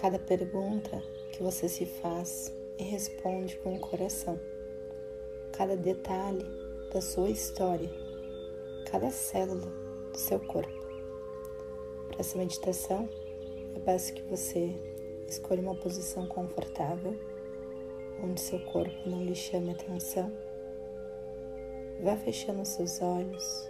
Cada 0.00 0.16
pergunta 0.16 0.96
que 1.32 1.42
você 1.42 1.68
se 1.68 1.86
faz 1.86 2.52
e 2.78 2.84
responde 2.84 3.56
com 3.56 3.74
o 3.74 3.80
coração. 3.80 4.38
Cada 5.58 5.76
detalhe 5.76 6.46
da 6.92 7.00
sua 7.00 7.30
história, 7.30 7.90
cada 8.92 9.10
célula 9.10 9.72
do 10.12 10.18
seu 10.18 10.38
corpo. 10.38 10.86
Para 12.10 12.20
essa 12.20 12.38
meditação, 12.38 13.08
eu 13.74 13.80
peço 13.80 14.14
que 14.14 14.22
você 14.22 14.93
escolha 15.28 15.60
uma 15.60 15.74
posição 15.74 16.26
confortável, 16.26 17.18
onde 18.22 18.40
seu 18.40 18.60
corpo 18.60 18.96
não 19.08 19.24
lhe 19.24 19.34
chame 19.34 19.72
atenção. 19.72 20.32
Vá 22.02 22.16
fechando 22.16 22.64
seus 22.64 23.00
olhos, 23.00 23.68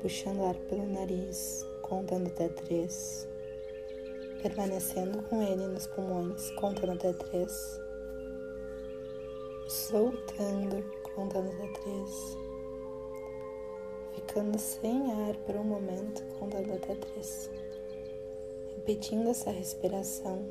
puxando 0.00 0.44
ar 0.44 0.54
pelo 0.68 0.86
nariz, 0.86 1.66
contando 1.82 2.28
até 2.28 2.48
três 2.48 3.28
permanecendo 4.48 5.22
com 5.24 5.42
ele 5.42 5.66
nos 5.66 5.86
pulmões, 5.88 6.50
contando 6.52 6.92
até 6.92 7.12
três, 7.12 7.80
soltando, 9.66 10.84
contando 11.14 11.48
até 11.48 11.66
três, 11.80 12.36
ficando 14.14 14.58
sem 14.58 15.12
ar 15.12 15.36
por 15.38 15.56
um 15.56 15.64
momento, 15.64 16.22
contando 16.38 16.72
até 16.74 16.94
três, 16.94 17.50
repetindo 18.86 19.28
essa 19.28 19.50
respiração 19.50 20.46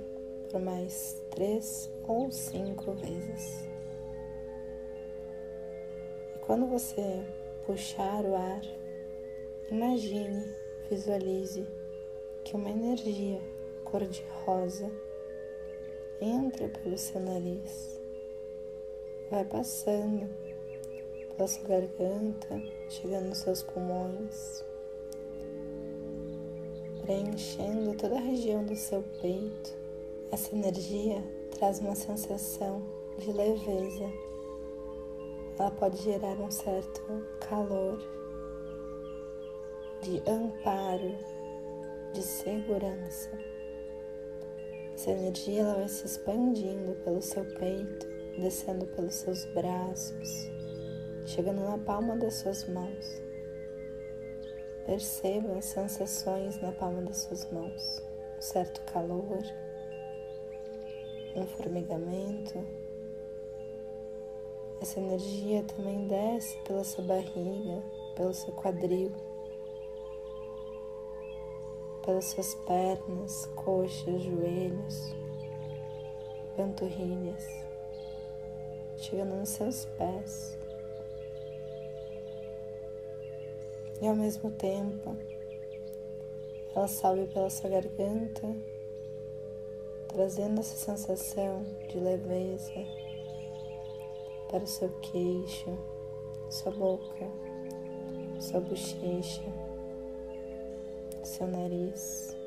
por 0.52 0.60
mais 0.60 1.24
três 1.30 1.90
ou 2.06 2.30
cinco 2.30 2.92
vezes. 2.92 3.64
E 6.36 6.40
quando 6.40 6.66
você 6.68 7.26
puxar 7.66 8.26
o 8.26 8.36
ar, 8.36 8.62
imagine, 9.72 10.54
visualize 10.90 11.66
que 12.44 12.58
uma 12.58 12.70
energia 12.70 13.40
cor-de-rosa 13.86 14.92
entra 16.20 16.68
pelo 16.68 16.98
seu 16.98 17.22
nariz, 17.22 18.02
vai 19.32 19.46
passando 19.46 20.30
pela 21.38 21.48
sua 21.48 21.70
garganta, 21.70 22.62
chegando 22.90 23.30
nos 23.30 23.38
seus 23.38 23.64
pulmões, 23.64 24.66
preenchendo 27.06 27.94
toda 27.94 28.16
a 28.16 28.20
região 28.20 28.64
do 28.66 28.76
seu 28.76 29.04
peito. 29.22 29.76
Essa 30.32 30.56
energia 30.56 31.24
traz 31.52 31.80
uma 31.80 31.94
sensação 31.94 32.82
de 33.20 33.32
leveza. 33.32 34.12
Ela 35.60 35.70
pode 35.70 36.02
gerar 36.02 36.36
um 36.42 36.50
certo 36.50 37.02
calor, 37.48 38.00
de 40.02 40.18
amparo, 40.28 41.16
de 42.12 42.24
segurança. 42.24 43.30
Essa 44.96 45.12
energia 45.12 45.62
ela 45.62 45.76
vai 45.76 45.88
se 45.88 46.08
expandindo 46.08 46.96
pelo 47.04 47.22
seu 47.22 47.46
peito, 47.46 48.08
descendo 48.40 48.88
pelos 48.88 49.14
seus 49.14 49.46
braços, 49.54 50.50
chegando 51.24 51.62
na 51.62 51.78
palma 51.78 52.18
das 52.18 52.34
suas 52.34 52.68
mãos. 52.68 53.25
Perceba 54.86 55.58
as 55.58 55.66
sensações 55.66 56.62
na 56.62 56.72
palma 56.72 57.02
das 57.02 57.18
suas 57.18 57.50
mãos, 57.52 58.04
um 58.38 58.42
certo 58.42 58.82
calor, 58.92 59.44
um 61.36 61.48
formigamento. 61.48 62.66
Essa 64.82 65.00
energia 65.00 65.64
também 65.64 66.08
desce 66.08 66.58
pela 66.64 66.84
sua 66.84 67.04
barriga, 67.04 67.82
pelo 68.16 68.34
seu 68.34 68.54
quadril 68.54 69.12
pelas 72.06 72.26
suas 72.26 72.54
pernas, 72.54 73.48
coxas, 73.56 74.22
joelhos, 74.22 75.16
panturrilhas, 76.56 77.48
chegando 78.96 79.36
nos 79.36 79.50
seus 79.50 79.86
pés. 79.98 80.58
E 84.02 84.08
ao 84.08 84.16
mesmo 84.16 84.52
tempo, 84.52 85.16
ela 86.76 86.88
sobe 86.88 87.28
pela 87.28 87.50
sua 87.50 87.70
garganta, 87.70 88.56
trazendo 90.08 90.60
essa 90.60 90.76
sensação 90.76 91.64
de 91.88 92.00
leveza 92.00 92.74
para 94.50 94.64
o 94.64 94.68
seu 94.68 94.90
queixo, 95.00 95.78
sua 96.50 96.72
boca, 96.72 97.26
sua 98.40 98.60
bochecha 98.60 99.66
seu 101.26 101.48
nariz, 101.48 102.38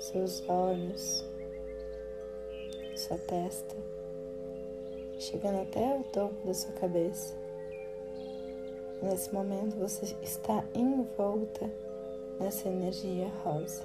seus 0.00 0.42
olhos, 0.48 1.24
sua 2.96 3.18
testa, 3.18 3.76
chegando 5.18 5.60
até 5.60 5.94
o 5.98 6.02
topo 6.04 6.46
da 6.46 6.54
sua 6.54 6.72
cabeça. 6.72 7.36
Nesse 9.02 9.32
momento 9.32 9.76
você 9.76 10.16
está 10.22 10.64
envolta 10.74 11.70
nessa 12.40 12.68
energia 12.68 13.28
rosa. 13.44 13.84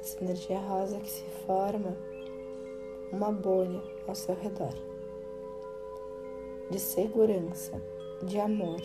Essa 0.00 0.24
energia 0.24 0.58
rosa 0.58 0.98
que 0.98 1.10
se 1.10 1.24
forma 1.46 1.96
uma 3.12 3.30
bolha 3.30 3.82
ao 4.06 4.14
seu 4.14 4.34
redor 4.34 4.74
de 6.70 6.80
segurança, 6.80 7.80
de 8.22 8.40
amor. 8.40 8.80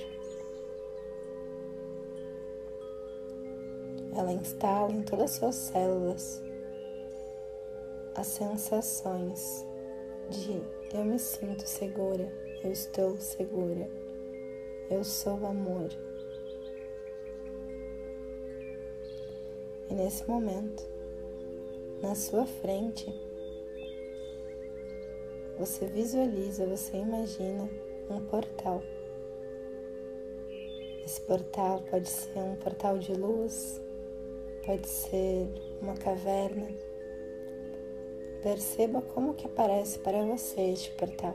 ela 4.17 4.34
instala 4.34 4.91
em 4.91 5.03
todas 5.03 5.25
as 5.25 5.31
suas 5.31 5.55
células 5.55 6.41
as 8.15 8.25
sensações 8.25 9.63
de 10.27 10.60
eu 10.94 11.03
me 11.03 11.20
sinto 11.20 11.67
segura, 11.67 12.32
eu 12.63 12.72
estou 12.72 13.17
segura, 13.17 13.89
eu 14.89 15.03
sou 15.03 15.46
amor. 15.46 15.89
E 19.89 19.94
nesse 19.94 20.27
momento, 20.27 20.84
na 22.01 22.15
sua 22.15 22.46
frente, 22.46 23.13
você 25.58 25.86
visualiza, 25.88 26.65
você 26.65 26.98
imagina 26.98 27.70
um 28.10 28.25
portal. 28.25 28.82
Esse 31.03 31.22
portal 31.22 31.82
pode 31.89 32.10
ser 32.10 32.38
um 32.39 32.56
portal 32.56 32.98
de 32.98 33.13
luz, 33.13 33.82
pode 34.65 34.88
ser 34.88 35.48
uma 35.82 35.96
caverna. 35.96 36.67
Perceba 38.41 39.01
como 39.01 39.34
que 39.34 39.48
aparece 39.48 40.00
para 40.00 40.24
você 40.24 40.62
este 40.62 40.91
portal. 40.91 41.34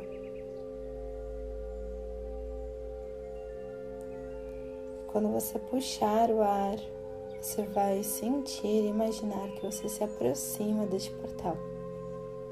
Quando 5.08 5.28
você 5.28 5.58
puxar 5.58 6.30
o 6.30 6.40
ar, 6.40 6.76
você 7.40 7.62
vai 7.64 8.02
sentir 8.02 8.84
e 8.84 8.88
imaginar 8.88 9.50
que 9.50 9.62
você 9.62 9.88
se 9.88 10.02
aproxima 10.02 10.86
deste 10.86 11.10
portal. 11.10 11.56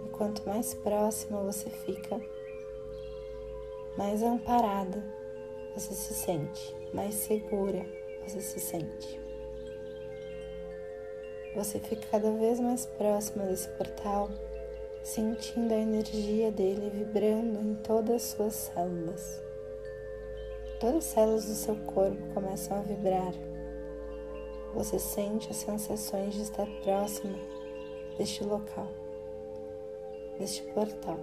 E 0.05 0.09
quanto 0.09 0.43
mais 0.47 0.75
próxima 0.75 1.41
você 1.43 1.71
fica, 1.71 2.21
mais 3.97 4.23
amparada 4.23 5.03
você 5.75 5.95
se 5.95 6.13
sente, 6.13 6.75
mais 6.93 7.15
segura 7.15 7.87
você 8.27 8.41
se 8.41 8.59
sente. 8.59 9.20
Você 11.61 11.79
fica 11.79 12.07
cada 12.11 12.31
vez 12.31 12.59
mais 12.59 12.87
próxima 12.87 13.45
desse 13.45 13.69
portal, 13.69 14.31
sentindo 15.03 15.75
a 15.75 15.77
energia 15.77 16.51
dele 16.51 16.89
vibrando 16.89 17.61
em 17.61 17.75
todas 17.75 18.15
as 18.15 18.23
suas 18.23 18.55
células. 18.55 19.43
Todas 20.81 20.97
as 20.97 21.05
células 21.05 21.45
do 21.45 21.55
seu 21.55 21.77
corpo 21.77 22.17
começam 22.33 22.79
a 22.79 22.81
vibrar. 22.81 23.35
Você 24.75 24.99
sente 24.99 25.51
as 25.51 25.57
sensações 25.57 26.33
de 26.33 26.41
estar 26.41 26.67
próximo 26.83 27.39
deste 28.17 28.43
local, 28.43 28.89
deste 30.39 30.63
portal. 30.63 31.21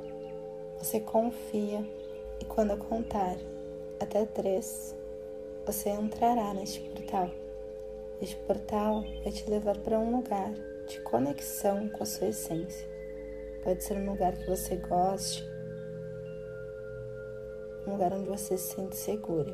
Você 0.78 1.00
confia 1.00 1.84
e 2.40 2.46
quando 2.46 2.78
contar 2.78 3.38
até 4.00 4.24
três, 4.24 4.96
você 5.66 5.90
entrará 5.90 6.54
neste 6.54 6.80
portal. 6.82 7.32
Este 8.22 8.36
portal 8.48 9.04
vai 9.24 9.32
te 9.32 9.50
levar 9.50 9.78
para 9.78 10.00
um 10.00 10.16
lugar 10.16 10.52
de 10.88 11.00
conexão 11.02 11.88
com 11.90 12.04
a 12.04 12.06
sua 12.06 12.28
essência. 12.28 12.88
Pode 13.64 13.84
ser 13.84 13.98
um 13.98 14.10
lugar 14.10 14.36
que 14.36 14.48
você 14.48 14.78
goste, 14.78 15.44
um 17.86 17.92
lugar 17.92 18.14
onde 18.14 18.28
você 18.28 18.58
se 18.58 18.76
sente 18.76 18.96
segura. 18.96 19.54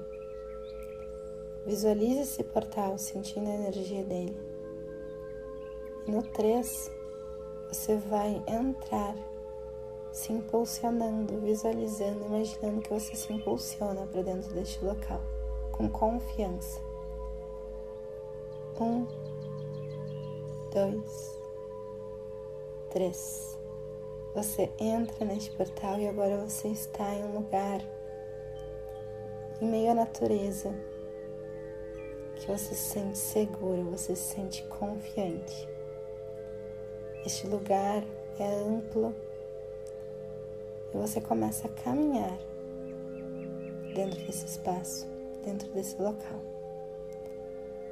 Visualize 1.65 2.21
esse 2.21 2.43
portal 2.43 2.97
sentindo 2.97 3.49
a 3.49 3.53
energia 3.53 4.03
dele. 4.03 4.37
No 6.07 6.21
3, 6.21 6.91
você 7.69 7.97
vai 7.97 8.43
entrar 8.47 9.15
se 10.11 10.31
impulsionando, 10.31 11.39
visualizando, 11.39 12.25
imaginando 12.25 12.81
que 12.81 12.89
você 12.89 13.15
se 13.15 13.33
impulsiona 13.33 14.05
para 14.05 14.21
dentro 14.21 14.53
deste 14.53 14.83
local, 14.85 15.21
com 15.71 15.89
confiança. 15.89 16.79
Um, 18.79 19.05
dois, 20.71 21.39
três. 22.89 23.57
Você 24.33 24.71
entra 24.79 25.25
neste 25.25 25.51
portal 25.51 25.99
e 25.99 26.07
agora 26.07 26.37
você 26.37 26.69
está 26.69 27.13
em 27.13 27.23
um 27.23 27.35
lugar 27.35 27.81
em 29.61 29.67
meio 29.67 29.91
à 29.91 29.93
natureza 29.93 30.73
que 32.35 32.47
você 32.47 32.73
se 32.73 32.93
sente 32.93 33.17
seguro, 33.17 33.83
você 33.91 34.15
se 34.15 34.33
sente 34.33 34.63
confiante. 34.63 35.69
Este 37.25 37.47
lugar 37.47 38.03
é 38.39 38.55
amplo 38.67 39.15
e 40.93 40.97
você 40.97 41.21
começa 41.21 41.67
a 41.67 41.71
caminhar 41.83 42.37
dentro 43.93 44.19
desse 44.25 44.45
espaço, 44.45 45.07
dentro 45.45 45.69
desse 45.69 46.01
local. 46.01 46.52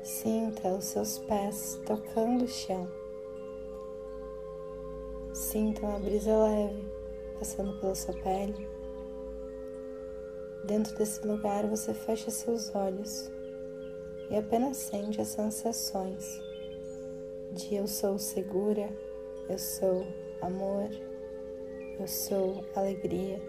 Sinta 0.03 0.69
os 0.69 0.85
seus 0.85 1.19
pés 1.19 1.79
tocando 1.85 2.45
o 2.45 2.47
chão. 2.47 2.89
Sinta 5.31 5.85
uma 5.85 5.99
brisa 5.99 6.35
leve 6.35 6.83
passando 7.37 7.79
pela 7.79 7.93
sua 7.93 8.13
pele. 8.15 8.67
Dentro 10.65 10.95
desse 10.95 11.25
lugar 11.25 11.67
você 11.67 11.93
fecha 11.93 12.31
seus 12.31 12.73
olhos 12.73 13.31
e 14.31 14.35
apenas 14.35 14.77
sente 14.77 15.21
as 15.21 15.27
sensações 15.27 16.41
de 17.51 17.75
eu 17.75 17.87
sou 17.87 18.17
segura, 18.17 18.89
eu 19.49 19.59
sou 19.59 20.07
amor, 20.41 20.89
eu 21.99 22.07
sou 22.07 22.65
alegria, 22.75 23.39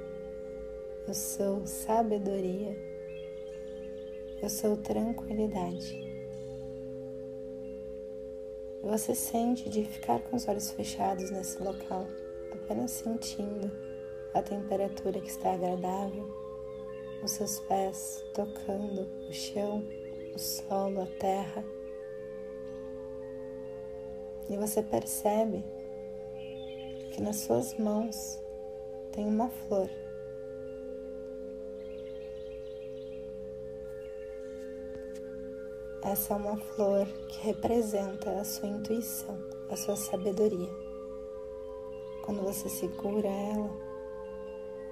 eu 1.08 1.14
sou 1.14 1.66
sabedoria, 1.66 2.76
eu 4.42 4.50
sou 4.50 4.76
tranquilidade. 4.76 6.01
Você 8.82 9.14
sente 9.14 9.70
de 9.70 9.84
ficar 9.84 10.18
com 10.20 10.36
os 10.36 10.48
olhos 10.48 10.72
fechados 10.72 11.30
nesse 11.30 11.62
local, 11.62 12.06
apenas 12.52 12.90
sentindo 12.90 13.70
a 14.34 14.42
temperatura 14.42 15.20
que 15.20 15.30
está 15.30 15.52
agradável, 15.54 16.28
os 17.22 17.30
seus 17.30 17.60
pés 17.60 18.24
tocando 18.34 19.08
o 19.28 19.32
chão 19.32 19.84
o 20.34 20.38
solo, 20.38 21.02
a 21.02 21.06
terra. 21.06 21.64
E 24.48 24.56
você 24.56 24.82
percebe 24.82 25.64
que 27.12 27.20
nas 27.20 27.36
suas 27.36 27.76
mãos 27.78 28.42
tem 29.12 29.26
uma 29.26 29.48
flor. 29.48 29.88
Essa 36.12 36.34
é 36.34 36.36
uma 36.36 36.58
flor 36.58 37.06
que 37.26 37.40
representa 37.40 38.32
a 38.32 38.44
sua 38.44 38.68
intuição, 38.68 39.34
a 39.70 39.74
sua 39.74 39.96
sabedoria. 39.96 40.68
Quando 42.22 42.42
você 42.42 42.68
segura 42.68 43.28
ela, 43.28 43.70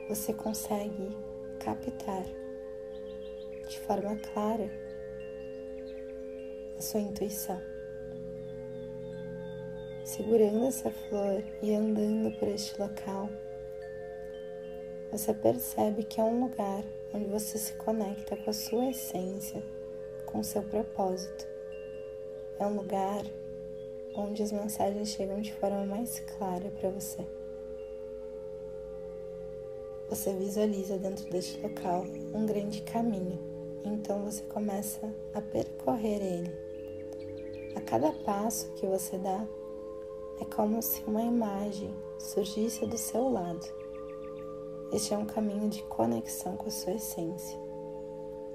você 0.09 0.33
consegue 0.33 1.15
captar 1.59 2.25
de 3.69 3.79
forma 3.81 4.17
clara 4.33 4.71
a 6.79 6.81
sua 6.81 7.00
intuição. 7.00 7.61
Segurando 10.03 10.69
essa 10.69 10.91
flor 10.91 11.45
e 11.62 11.75
andando 11.75 12.35
por 12.39 12.49
este 12.49 12.81
local, 12.81 13.29
você 15.12 15.35
percebe 15.35 16.03
que 16.03 16.19
é 16.19 16.25
um 16.25 16.45
lugar 16.45 16.83
onde 17.12 17.27
você 17.27 17.59
se 17.59 17.75
conecta 17.75 18.39
com 18.39 18.49
a 18.49 18.55
sua 18.55 18.89
essência, 18.89 19.62
com 20.30 20.42
seu 20.42 20.62
propósito. 20.62 21.46
É 22.58 22.66
um 22.66 22.76
lugar 22.76 23.25
onde 24.14 24.42
as 24.42 24.52
mensagens 24.52 25.08
chegam 25.08 25.40
de 25.40 25.52
forma 25.54 25.84
mais 25.84 26.20
clara 26.20 26.70
para 26.78 26.90
você. 26.90 27.26
Você 30.08 30.34
visualiza 30.34 30.99
dentro 30.99 31.30
deste 31.30 31.60
local 31.60 32.04
um 32.34 32.45
grande 32.45 32.82
caminho, 32.82 33.38
então 33.84 34.25
você 34.25 34.43
começa 34.45 35.08
a 35.32 35.40
percorrer 35.40 36.21
ele 36.21 36.71
a 37.76 37.80
cada 37.80 38.12
passo 38.12 38.71
que 38.73 38.86
você 38.86 39.16
dá, 39.19 39.47
é 40.40 40.45
como 40.45 40.82
se 40.82 41.02
uma 41.04 41.23
imagem 41.23 41.95
surgisse 42.19 42.84
do 42.86 42.99
seu 42.99 43.30
lado. 43.30 43.64
Este 44.93 45.14
é 45.14 45.19
um 45.19 45.25
caminho 45.25 45.69
de 45.69 45.82
conexão 45.84 46.56
com 46.56 46.69
a 46.69 46.73
sua 46.73 46.95
essência, 46.95 47.56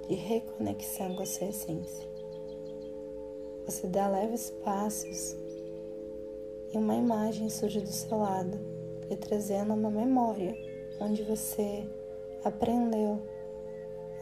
de 0.08 0.16
reconexão 0.16 1.16
com 1.16 1.24
a 1.24 1.26
sua 1.26 1.48
essência. 1.48 2.08
Você 3.66 3.88
dá 3.88 4.08
leves 4.08 4.52
passos 4.64 5.36
e 6.72 6.78
uma 6.78 6.96
imagem 6.96 7.50
surge 7.50 7.82
do 7.82 7.92
seu 7.92 8.18
lado, 8.18 8.60
lhe 9.10 9.18
trazendo 9.18 9.74
uma 9.74 9.90
memória 9.90 10.56
onde 11.00 11.24
você 11.24 11.84
aprendeu 12.44 13.20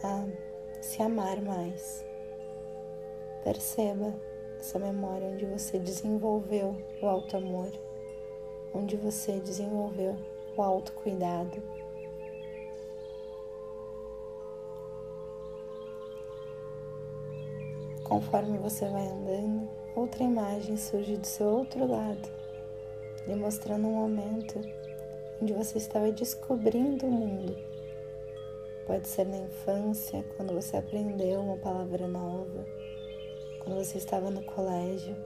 a 0.03 0.25
se 0.81 1.01
amar 1.01 1.41
mais. 1.41 2.05
Perceba 3.43 4.13
essa 4.59 4.79
memória 4.79 5.27
onde 5.27 5.45
você 5.45 5.77
desenvolveu 5.77 6.75
o 7.01 7.05
alto 7.05 7.35
amor, 7.35 7.69
onde 8.73 8.95
você 8.95 9.39
desenvolveu 9.39 10.15
o 10.55 10.61
autocuidado. 10.61 11.61
Conforme 18.13 18.59
você 18.59 18.87
vai 18.89 19.07
andando, 19.07 19.67
outra 19.95 20.23
imagem 20.23 20.77
surge 20.77 21.17
do 21.17 21.25
seu 21.25 21.47
outro 21.47 21.87
lado, 21.87 22.29
lhe 23.25 23.33
mostrando 23.33 23.87
um 23.87 23.95
momento 23.95 24.61
onde 25.41 25.51
você 25.51 25.79
estava 25.79 26.11
descobrindo 26.11 27.07
o 27.07 27.11
mundo. 27.11 27.57
Pode 28.85 29.07
ser 29.07 29.25
na 29.25 29.37
infância, 29.37 30.23
quando 30.37 30.53
você 30.53 30.77
aprendeu 30.77 31.41
uma 31.41 31.57
palavra 31.57 32.07
nova 32.07 32.63
quando 33.61 33.83
você 33.83 33.97
estava 33.97 34.29
no 34.29 34.43
colégio. 34.43 35.17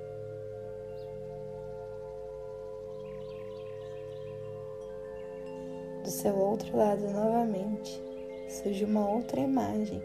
Do 6.05 6.09
seu 6.09 6.37
outro 6.37 6.77
lado, 6.77 7.05
novamente, 7.09 8.01
surge 8.47 8.85
uma 8.85 9.09
outra 9.09 9.41
imagem, 9.41 10.01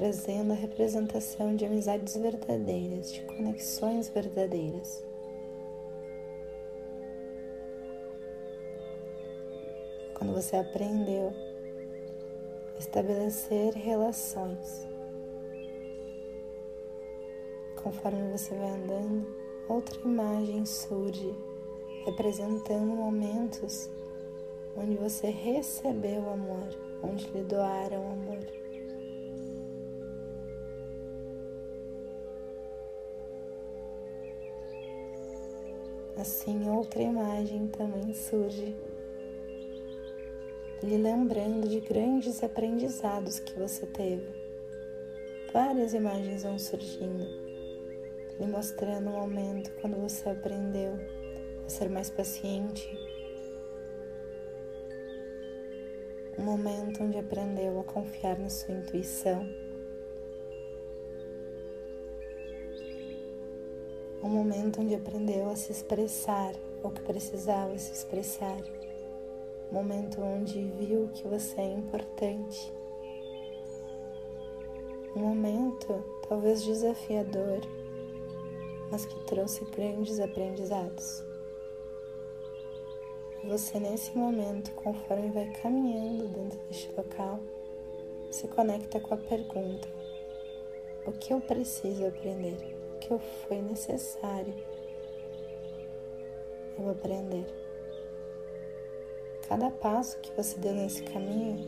trazendo 0.00 0.52
a 0.52 0.56
representação 0.56 1.54
de 1.54 1.66
amizades 1.66 2.16
verdadeiras, 2.16 3.12
de 3.12 3.20
conexões 3.20 4.08
verdadeiras. 4.08 5.04
Quando 10.14 10.32
você 10.32 10.56
aprendeu 10.56 11.34
a 12.74 12.78
estabelecer 12.78 13.74
relações 13.74 14.88
Conforme 17.82 18.32
você 18.32 18.54
vai 18.54 18.70
andando, 18.70 19.26
outra 19.68 20.00
imagem 20.00 20.64
surge, 20.64 21.34
representando 22.06 22.86
momentos 22.86 23.90
onde 24.74 24.96
você 24.96 25.28
recebeu 25.28 26.30
amor, 26.30 26.68
onde 27.02 27.26
lhe 27.30 27.42
doaram 27.42 28.12
amor. 28.12 28.59
Assim, 36.20 36.68
outra 36.68 37.02
imagem 37.02 37.66
também 37.68 38.12
surge, 38.12 38.76
lhe 40.82 40.96
lembrando 40.98 41.66
de 41.66 41.80
grandes 41.80 42.44
aprendizados 42.44 43.40
que 43.40 43.58
você 43.58 43.86
teve. 43.86 44.28
Várias 45.52 45.94
imagens 45.94 46.42
vão 46.42 46.58
surgindo 46.58 47.40
lhe 48.40 48.46
mostrando 48.46 49.10
um 49.10 49.20
momento 49.20 49.70
quando 49.80 49.96
você 49.96 50.30
aprendeu 50.30 50.98
a 51.66 51.68
ser 51.68 51.90
mais 51.90 52.08
paciente, 52.08 52.88
um 56.38 56.42
momento 56.42 57.02
onde 57.02 57.18
aprendeu 57.18 57.78
a 57.80 57.84
confiar 57.84 58.38
na 58.38 58.48
sua 58.48 58.74
intuição, 58.74 59.46
um 64.22 64.28
momento 64.28 64.80
onde 64.80 64.94
aprendeu 64.94 65.50
a 65.50 65.56
se 65.56 65.72
expressar 65.72 66.54
o 66.82 66.90
que 66.90 67.00
precisava 67.02 67.76
se 67.78 67.92
expressar, 67.92 68.58
momento 69.70 70.20
onde 70.20 70.62
viu 70.78 71.08
que 71.14 71.26
você 71.26 71.60
é 71.60 71.72
importante, 71.72 72.72
um 75.14 75.20
momento 75.20 76.04
talvez 76.28 76.62
desafiador 76.62 77.60
mas 78.90 79.06
que 79.06 79.18
trouxe 79.24 79.64
grandes 79.66 80.18
aprendizados. 80.18 81.22
Você, 83.44 83.78
nesse 83.78 84.16
momento, 84.18 84.72
conforme 84.72 85.30
vai 85.30 85.46
caminhando 85.62 86.28
dentro 86.28 86.58
deste 86.68 86.92
local, 86.92 87.40
se 88.30 88.46
conecta 88.48 89.00
com 89.00 89.14
a 89.14 89.16
pergunta: 89.16 89.88
O 91.06 91.12
que 91.12 91.32
eu 91.32 91.40
preciso 91.40 92.06
aprender? 92.06 92.69
Que 93.10 93.18
foi 93.18 93.60
necessário 93.60 94.54
o 96.78 96.88
aprender. 96.90 97.44
Cada 99.48 99.68
passo 99.68 100.16
que 100.20 100.30
você 100.36 100.56
deu 100.60 100.72
nesse 100.72 101.02
caminho 101.02 101.58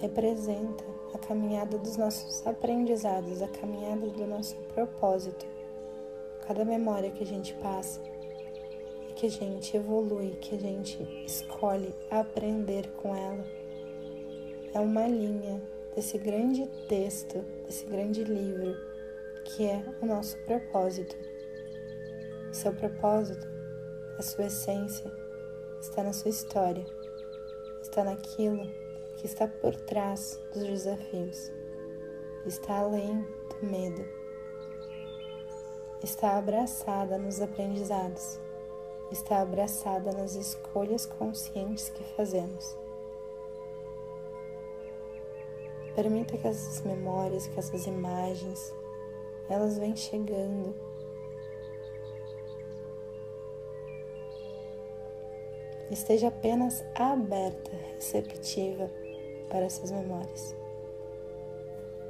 representa 0.00 0.82
a 1.12 1.18
caminhada 1.18 1.76
dos 1.76 1.98
nossos 1.98 2.46
aprendizados, 2.46 3.42
a 3.42 3.48
caminhada 3.48 4.06
do 4.06 4.26
nosso 4.26 4.56
propósito. 4.72 5.44
Cada 6.46 6.64
memória 6.64 7.10
que 7.10 7.22
a 7.22 7.26
gente 7.26 7.52
passa 7.56 8.00
e 9.10 9.12
que 9.12 9.26
a 9.26 9.30
gente 9.30 9.76
evolui, 9.76 10.30
que 10.40 10.54
a 10.54 10.58
gente 10.58 11.02
escolhe 11.26 11.94
aprender 12.10 12.90
com 12.92 13.14
ela, 13.14 13.44
é 14.72 14.80
uma 14.80 15.06
linha 15.06 15.60
desse 15.94 16.16
grande 16.16 16.66
texto, 16.88 17.44
desse 17.66 17.84
grande 17.84 18.24
livro, 18.24 18.85
que 19.46 19.64
é 19.66 19.82
o 20.02 20.06
nosso 20.06 20.36
propósito. 20.44 21.16
O 22.50 22.54
seu 22.54 22.72
propósito, 22.74 23.46
a 24.18 24.22
sua 24.22 24.46
essência, 24.46 25.10
está 25.80 26.02
na 26.02 26.12
sua 26.12 26.30
história, 26.30 26.84
está 27.80 28.02
naquilo 28.02 28.66
que 29.16 29.26
está 29.26 29.46
por 29.46 29.74
trás 29.76 30.40
dos 30.52 30.64
desafios, 30.64 31.52
está 32.44 32.78
além 32.78 33.22
do 33.22 33.66
medo, 33.66 34.04
está 36.02 36.36
abraçada 36.36 37.18
nos 37.18 37.40
aprendizados, 37.40 38.40
está 39.12 39.40
abraçada 39.40 40.12
nas 40.12 40.34
escolhas 40.34 41.06
conscientes 41.06 41.88
que 41.90 42.02
fazemos. 42.14 42.76
Permita 45.94 46.36
que 46.36 46.46
essas 46.46 46.82
memórias, 46.82 47.46
que 47.46 47.58
essas 47.58 47.86
imagens, 47.86 48.74
elas 49.48 49.78
vêm 49.78 49.94
chegando. 49.94 50.74
Esteja 55.90 56.28
apenas 56.28 56.84
aberta, 56.94 57.70
receptiva 57.94 58.90
para 59.48 59.66
essas 59.66 59.90
memórias. 59.90 60.56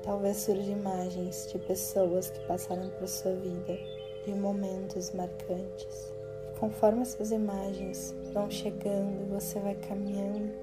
Talvez 0.03 0.39
surjam 0.39 0.79
imagens 0.79 1.49
de 1.53 1.59
pessoas 1.59 2.31
que 2.31 2.47
passaram 2.47 2.89
por 2.91 3.07
sua 3.07 3.35
vida, 3.35 3.77
de 4.25 4.35
momentos 4.35 5.13
marcantes. 5.13 6.15
E 6.49 6.59
conforme 6.59 7.03
essas 7.03 7.33
imagens 7.33 8.15
vão 8.33 8.51
chegando, 8.51 9.29
você 9.29 9.59
vai 9.61 9.75
caminhando, 9.75 10.55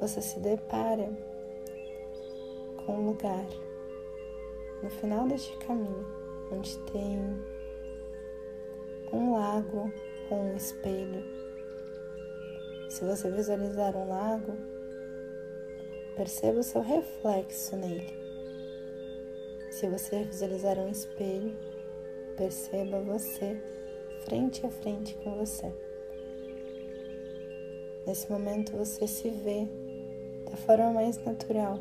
você 0.00 0.22
se 0.22 0.38
depara 0.40 1.10
com 2.86 2.92
um 2.92 3.06
lugar 3.06 3.44
no 4.84 4.90
final 4.90 5.26
deste 5.26 5.56
caminho, 5.56 6.06
onde 6.52 6.78
tem 6.92 7.18
um 9.10 9.32
lago 9.32 9.90
ou 10.28 10.38
um 10.38 10.56
espelho. 10.56 11.24
Se 12.90 13.02
você 13.02 13.30
visualizar 13.30 13.96
um 13.96 14.06
lago, 14.06 14.52
perceba 16.14 16.60
o 16.60 16.62
seu 16.62 16.82
reflexo 16.82 17.74
nele. 17.76 18.12
Se 19.70 19.88
você 19.88 20.22
visualizar 20.22 20.78
um 20.78 20.90
espelho, 20.90 21.56
perceba 22.36 23.00
você 23.00 23.58
frente 24.26 24.66
a 24.66 24.70
frente 24.70 25.14
com 25.24 25.34
você. 25.34 25.72
Nesse 28.06 28.30
momento 28.30 28.76
você 28.76 29.06
se 29.06 29.30
vê 29.30 29.66
da 30.44 30.58
forma 30.58 30.92
mais 30.92 31.16
natural, 31.24 31.80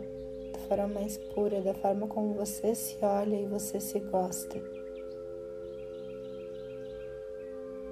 forma 0.64 0.88
mais 0.88 1.18
pura, 1.18 1.62
da 1.62 1.74
forma 1.74 2.08
como 2.08 2.34
você 2.34 2.74
se 2.74 2.98
olha 3.02 3.36
e 3.36 3.46
você 3.46 3.80
se 3.80 4.00
gosta. 4.00 4.60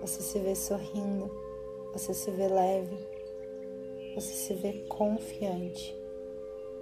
Você 0.01 0.21
se 0.21 0.39
vê 0.39 0.55
sorrindo, 0.55 1.29
você 1.93 2.13
se 2.13 2.31
vê 2.31 2.47
leve, 2.47 2.97
você 4.15 4.33
se 4.33 4.53
vê 4.55 4.73
confiante. 4.89 5.95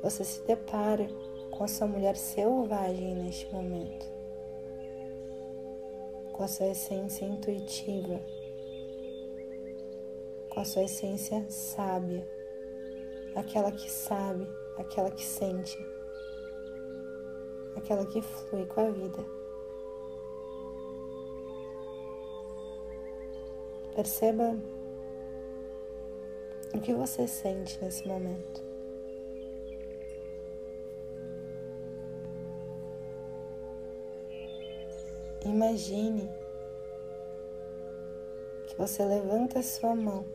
Você 0.02 0.24
se 0.24 0.42
depara 0.48 1.08
com 1.52 1.64
a 1.66 1.68
sua 1.68 1.86
mulher 1.86 2.16
selvagem 2.16 3.16
neste 3.16 3.52
momento, 3.52 4.06
com 6.32 6.42
a 6.42 6.48
sua 6.48 6.68
essência 6.68 7.26
intuitiva, 7.26 8.22
com 10.50 10.60
a 10.62 10.64
sua 10.64 10.84
essência 10.84 11.46
sábia, 11.50 12.26
aquela 13.36 13.74
que 13.74 13.92
sabe, 13.92 14.48
aquela 14.80 15.12
que 15.12 15.24
sente, 15.24 15.78
aquela 17.76 18.06
que 18.06 18.22
flui 18.22 18.66
com 18.66 18.88
a 18.88 18.90
vida. 18.90 19.26
Perceba 23.94 24.58
o 26.74 26.80
que 26.80 26.94
você 26.94 27.28
sente 27.28 27.78
nesse 27.84 28.08
momento. 28.08 28.64
Imagine 35.46 36.30
que 38.68 38.78
você 38.78 39.04
levanta 39.04 39.60
a 39.60 39.64
sua 39.64 39.96
mão 39.96 40.26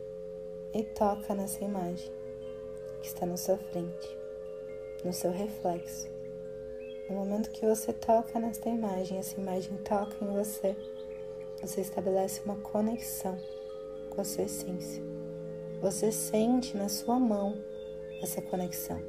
e 0.73 0.83
toca 0.83 1.33
nessa 1.33 1.63
imagem 1.63 2.11
que 3.01 3.07
está 3.07 3.25
na 3.25 3.37
sua 3.37 3.57
frente, 3.57 4.17
no 5.05 5.13
seu 5.13 5.31
reflexo. 5.31 6.09
No 7.07 7.17
momento 7.17 7.51
que 7.51 7.63
você 7.63 7.93
toca 7.93 8.39
nesta 8.39 8.67
imagem, 8.67 9.19
essa 9.19 9.39
imagem 9.39 9.77
toca 9.77 10.15
em 10.19 10.27
você, 10.27 10.75
você 11.61 11.81
estabelece 11.81 12.41
uma 12.43 12.55
conexão 12.55 13.37
com 14.09 14.19
a 14.19 14.23
sua 14.23 14.45
essência. 14.45 15.03
Você 15.79 16.11
sente 16.11 16.75
na 16.75 16.89
sua 16.89 17.19
mão 17.19 17.63
essa 18.23 18.41
conexão. 18.41 18.99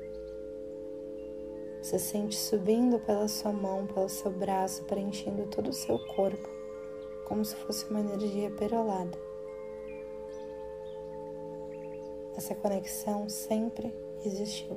Você 1.80 1.98
sente 1.98 2.37
subindo 2.37 2.98
pela 3.00 3.26
sua 3.26 3.52
mão, 3.52 3.87
pelo 3.87 4.09
seu 4.09 4.30
braço, 4.30 4.85
preenchendo 4.85 5.46
todo 5.46 5.70
o 5.70 5.72
seu 5.72 5.98
corpo, 6.14 6.48
como 7.24 7.42
se 7.42 7.56
fosse 7.56 7.88
uma 7.88 8.00
energia 8.00 8.50
perolada. 8.50 9.16
Essa 12.37 12.54
conexão 12.54 13.28
sempre 13.30 13.94
existiu 14.22 14.76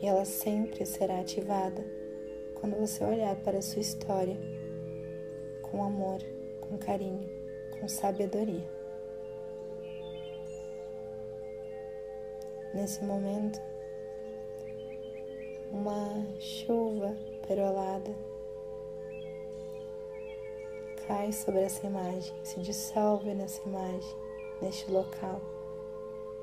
e 0.00 0.06
ela 0.06 0.24
sempre 0.24 0.86
será 0.86 1.20
ativada 1.20 1.84
quando 2.54 2.76
você 2.76 3.04
olhar 3.04 3.36
para 3.36 3.58
a 3.58 3.62
sua 3.62 3.80
história 3.80 4.36
com 5.62 5.82
amor, 5.82 6.20
com 6.60 6.78
carinho, 6.78 7.28
com 7.78 7.88
sabedoria. 7.88 8.68
Nesse 12.74 13.02
momento, 13.04 13.60
uma 15.72 16.26
chuva 16.38 17.16
perolada 17.46 18.14
cai 21.06 21.32
sobre 21.32 21.62
essa 21.62 21.86
imagem, 21.86 22.34
se 22.44 22.60
dissolve 22.60 23.34
nessa 23.34 23.66
imagem, 23.66 24.14
neste 24.60 24.90
local, 24.90 25.40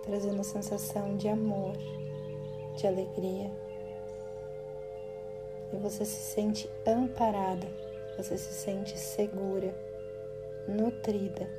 trazendo 0.03 0.41
a 0.41 0.43
sensação 0.43 1.15
de 1.15 1.27
amor, 1.27 1.75
de 2.75 2.87
alegria. 2.87 3.51
E 5.73 5.77
você 5.77 6.05
se 6.05 6.33
sente 6.33 6.69
amparada, 6.85 7.67
você 8.17 8.37
se 8.37 8.53
sente 8.53 8.97
segura, 8.97 9.73
nutrida. 10.67 11.49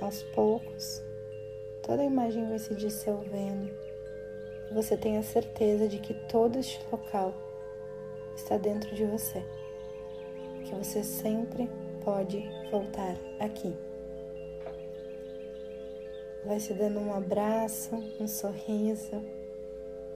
Aos 0.00 0.22
poucos, 0.22 1.02
toda 1.82 2.02
a 2.02 2.06
imagem 2.06 2.48
vai 2.48 2.58
se 2.58 2.74
dissolvendo 2.74 3.90
você 4.70 4.96
tenha 4.96 5.22
certeza 5.22 5.88
de 5.88 5.98
que 5.98 6.14
todo 6.14 6.56
este 6.58 6.80
local 6.92 7.34
está 8.36 8.56
dentro 8.56 8.94
de 8.94 9.04
você, 9.04 9.42
que 10.64 10.74
você 10.74 11.02
sempre 11.02 11.68
pode 12.04 12.48
voltar 12.70 13.16
aqui. 13.40 13.74
Vai 16.50 16.58
se 16.58 16.74
dando 16.74 16.98
um 16.98 17.14
abraço, 17.14 17.94
um 18.18 18.26
sorriso, 18.26 19.22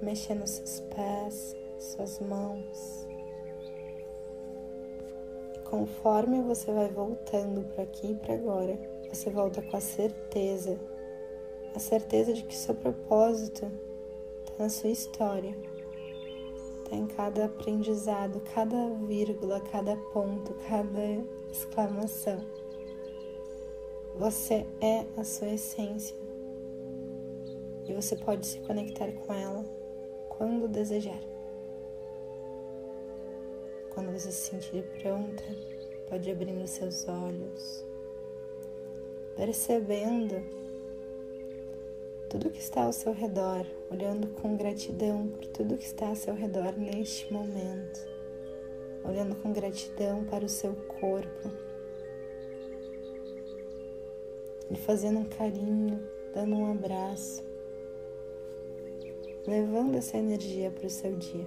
mexendo 0.03 0.45
seus 0.49 0.81
pés, 0.81 1.57
suas 1.79 2.19
mãos. 2.19 3.07
Conforme 5.63 6.43
você 6.43 6.73
vai 6.73 6.89
voltando 6.89 7.63
para 7.73 7.85
aqui 7.85 8.11
e 8.11 8.15
para 8.17 8.35
agora, 8.35 8.77
você 9.09 9.31
volta 9.31 9.63
com 9.63 9.77
a 9.77 9.81
certeza, 9.81 10.77
a 11.73 11.79
certeza 11.79 12.33
de 12.33 12.43
que 12.43 12.57
seu 12.57 12.75
propósito 12.75 13.71
na 14.59 14.69
sua 14.69 14.91
história. 14.91 15.57
Está 16.83 16.97
em 16.97 17.07
cada 17.07 17.45
aprendizado, 17.45 18.43
cada 18.53 18.91
vírgula, 19.07 19.61
cada 19.71 19.97
ponto, 20.13 20.53
cada 20.69 21.25
exclamação. 21.53 22.41
Você 24.17 24.67
é 24.81 25.07
a 25.17 25.23
sua 25.23 25.51
essência 25.51 26.24
e 27.87 27.93
você 27.93 28.17
pode 28.17 28.47
se 28.47 28.59
conectar 28.61 29.11
com 29.13 29.33
ela 29.33 29.65
quando 30.29 30.69
desejar. 30.69 31.21
Quando 33.91 34.13
você 34.13 34.33
se 34.33 34.51
sentir 34.51 34.85
pronta, 35.01 35.45
pode 36.09 36.31
abrir 36.31 36.67
seus 36.67 37.07
olhos, 37.07 37.85
percebendo 39.37 40.43
tudo 42.29 42.51
que 42.51 42.59
está 42.59 42.83
ao 42.83 42.93
seu 42.93 43.13
redor, 43.13 43.65
olhando 43.91 44.27
com 44.41 44.57
gratidão 44.57 45.29
por 45.29 45.47
tudo 45.47 45.79
que 45.79 45.85
está 45.85 46.09
ao 46.09 46.17
seu 46.17 46.35
redor 46.35 46.77
neste 46.77 47.33
momento, 47.33 48.01
olhando 49.05 49.37
com 49.37 49.53
gratidão 49.53 50.25
para 50.25 50.45
o 50.45 50.49
seu 50.49 50.75
corpo, 51.01 51.51
e 54.71 54.77
fazendo 54.77 55.21
um 55.21 55.25
carinho, 55.25 56.03
dando 56.33 56.57
um 56.57 56.73
abraço, 56.73 57.45
levando 59.47 59.97
essa 59.97 60.17
energia 60.17 60.71
para 60.71 60.87
o 60.87 60.91
seu 60.91 61.15
dia. 61.17 61.47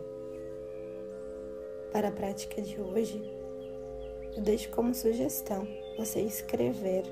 Para 1.91 2.09
a 2.09 2.11
prática 2.11 2.61
de 2.61 2.79
hoje, 2.79 3.21
eu 4.35 4.41
deixo 4.41 4.69
como 4.69 4.93
sugestão 4.93 5.67
você 5.97 6.21
escrever 6.21 7.03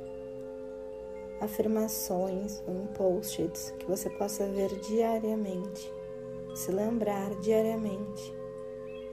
afirmações 1.41 2.61
ou 2.67 2.87
post-its 2.93 3.71
que 3.79 3.85
você 3.85 4.09
possa 4.11 4.47
ver 4.47 4.69
diariamente, 4.81 5.91
se 6.53 6.71
lembrar 6.71 7.33
diariamente 7.41 8.33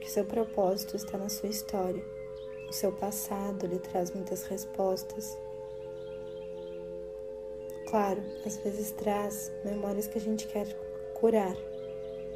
que 0.00 0.10
seu 0.10 0.24
propósito 0.24 0.96
está 0.96 1.16
na 1.16 1.28
sua 1.28 1.48
história. 1.48 2.04
O 2.68 2.72
seu 2.72 2.92
passado 2.92 3.66
lhe 3.66 3.78
traz 3.78 4.10
muitas 4.10 4.42
respostas. 4.44 5.38
Claro, 7.86 8.22
às 8.44 8.56
vezes 8.58 8.90
traz 8.92 9.52
memórias 9.64 10.06
que 10.06 10.18
a 10.18 10.20
gente 10.20 10.46
quer 10.48 10.66
curar, 11.22 11.56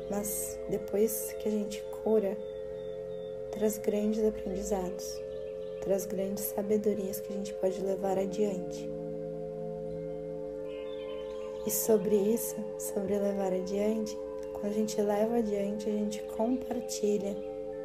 mas 0.08 0.60
depois 0.68 1.34
que 1.40 1.48
a 1.48 1.50
gente 1.50 1.82
cura, 2.04 2.38
traz 3.50 3.78
grandes 3.78 4.24
aprendizados, 4.24 5.20
traz 5.80 6.06
grandes 6.06 6.44
sabedorias 6.44 7.18
que 7.18 7.32
a 7.32 7.36
gente 7.36 7.52
pode 7.54 7.80
levar 7.80 8.16
adiante. 8.16 8.88
E 11.66 11.70
sobre 11.70 12.14
isso, 12.14 12.54
sobre 12.78 13.18
levar 13.18 13.52
adiante, 13.52 14.16
quando 14.52 14.70
a 14.70 14.76
gente 14.76 15.02
leva 15.02 15.38
adiante, 15.38 15.90
a 15.90 15.92
gente 15.92 16.22
compartilha 16.36 17.36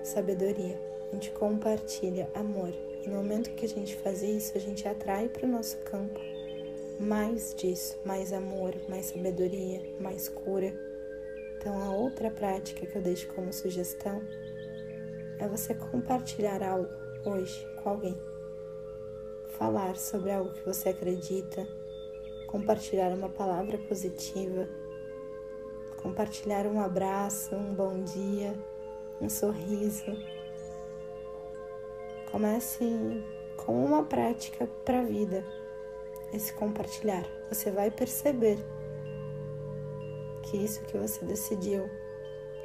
sabedoria, 0.04 0.80
a 1.10 1.16
gente 1.16 1.32
compartilha 1.32 2.30
amor. 2.36 2.76
E 3.04 3.10
no 3.10 3.16
momento 3.16 3.50
que 3.56 3.66
a 3.66 3.70
gente 3.70 3.96
faz 3.96 4.22
isso, 4.22 4.56
a 4.56 4.60
gente 4.60 4.88
atrai 4.88 5.28
para 5.30 5.48
o 5.48 5.50
nosso 5.50 5.80
campo 5.80 6.20
mais 7.00 7.56
disso, 7.56 7.98
mais 8.06 8.32
amor, 8.32 8.76
mais 8.88 9.08
sabedoria, 9.08 9.82
mais 10.00 10.30
cura. 10.30 10.91
Então, 11.62 11.80
a 11.80 11.92
outra 11.92 12.32
prática 12.32 12.88
que 12.88 12.96
eu 12.96 13.04
deixo 13.04 13.32
como 13.36 13.54
sugestão 13.54 14.20
é 15.38 15.48
você 15.48 15.76
compartilhar 15.76 16.64
algo 16.64 16.90
hoje 17.24 17.64
com 17.76 17.90
alguém. 17.92 18.20
Falar 19.60 19.96
sobre 19.96 20.32
algo 20.32 20.52
que 20.54 20.66
você 20.66 20.90
acredita, 20.90 21.68
compartilhar 22.48 23.10
uma 23.10 23.30
palavra 23.30 23.78
positiva, 23.78 24.68
compartilhar 26.02 26.66
um 26.66 26.82
abraço, 26.82 27.56
um 27.56 27.76
bom 27.76 28.04
dia, 28.06 28.56
um 29.22 29.30
sorriso. 29.30 30.18
Comece 32.32 33.24
com 33.56 33.86
uma 33.86 34.04
prática 34.04 34.68
para 34.84 35.02
a 35.02 35.04
vida, 35.04 35.46
esse 36.34 36.52
compartilhar. 36.54 37.24
Você 37.50 37.70
vai 37.70 37.92
perceber 37.92 38.58
que 40.52 40.58
isso 40.58 40.84
que 40.84 40.98
você 40.98 41.24
decidiu 41.26 41.90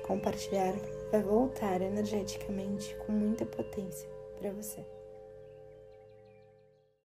compartilhar 0.02 0.74
vai 1.12 1.22
voltar 1.22 1.80
energeticamente 1.80 2.96
com 2.96 3.12
muita 3.12 3.46
potência 3.46 4.10
para 4.40 4.50
você. 4.50 4.84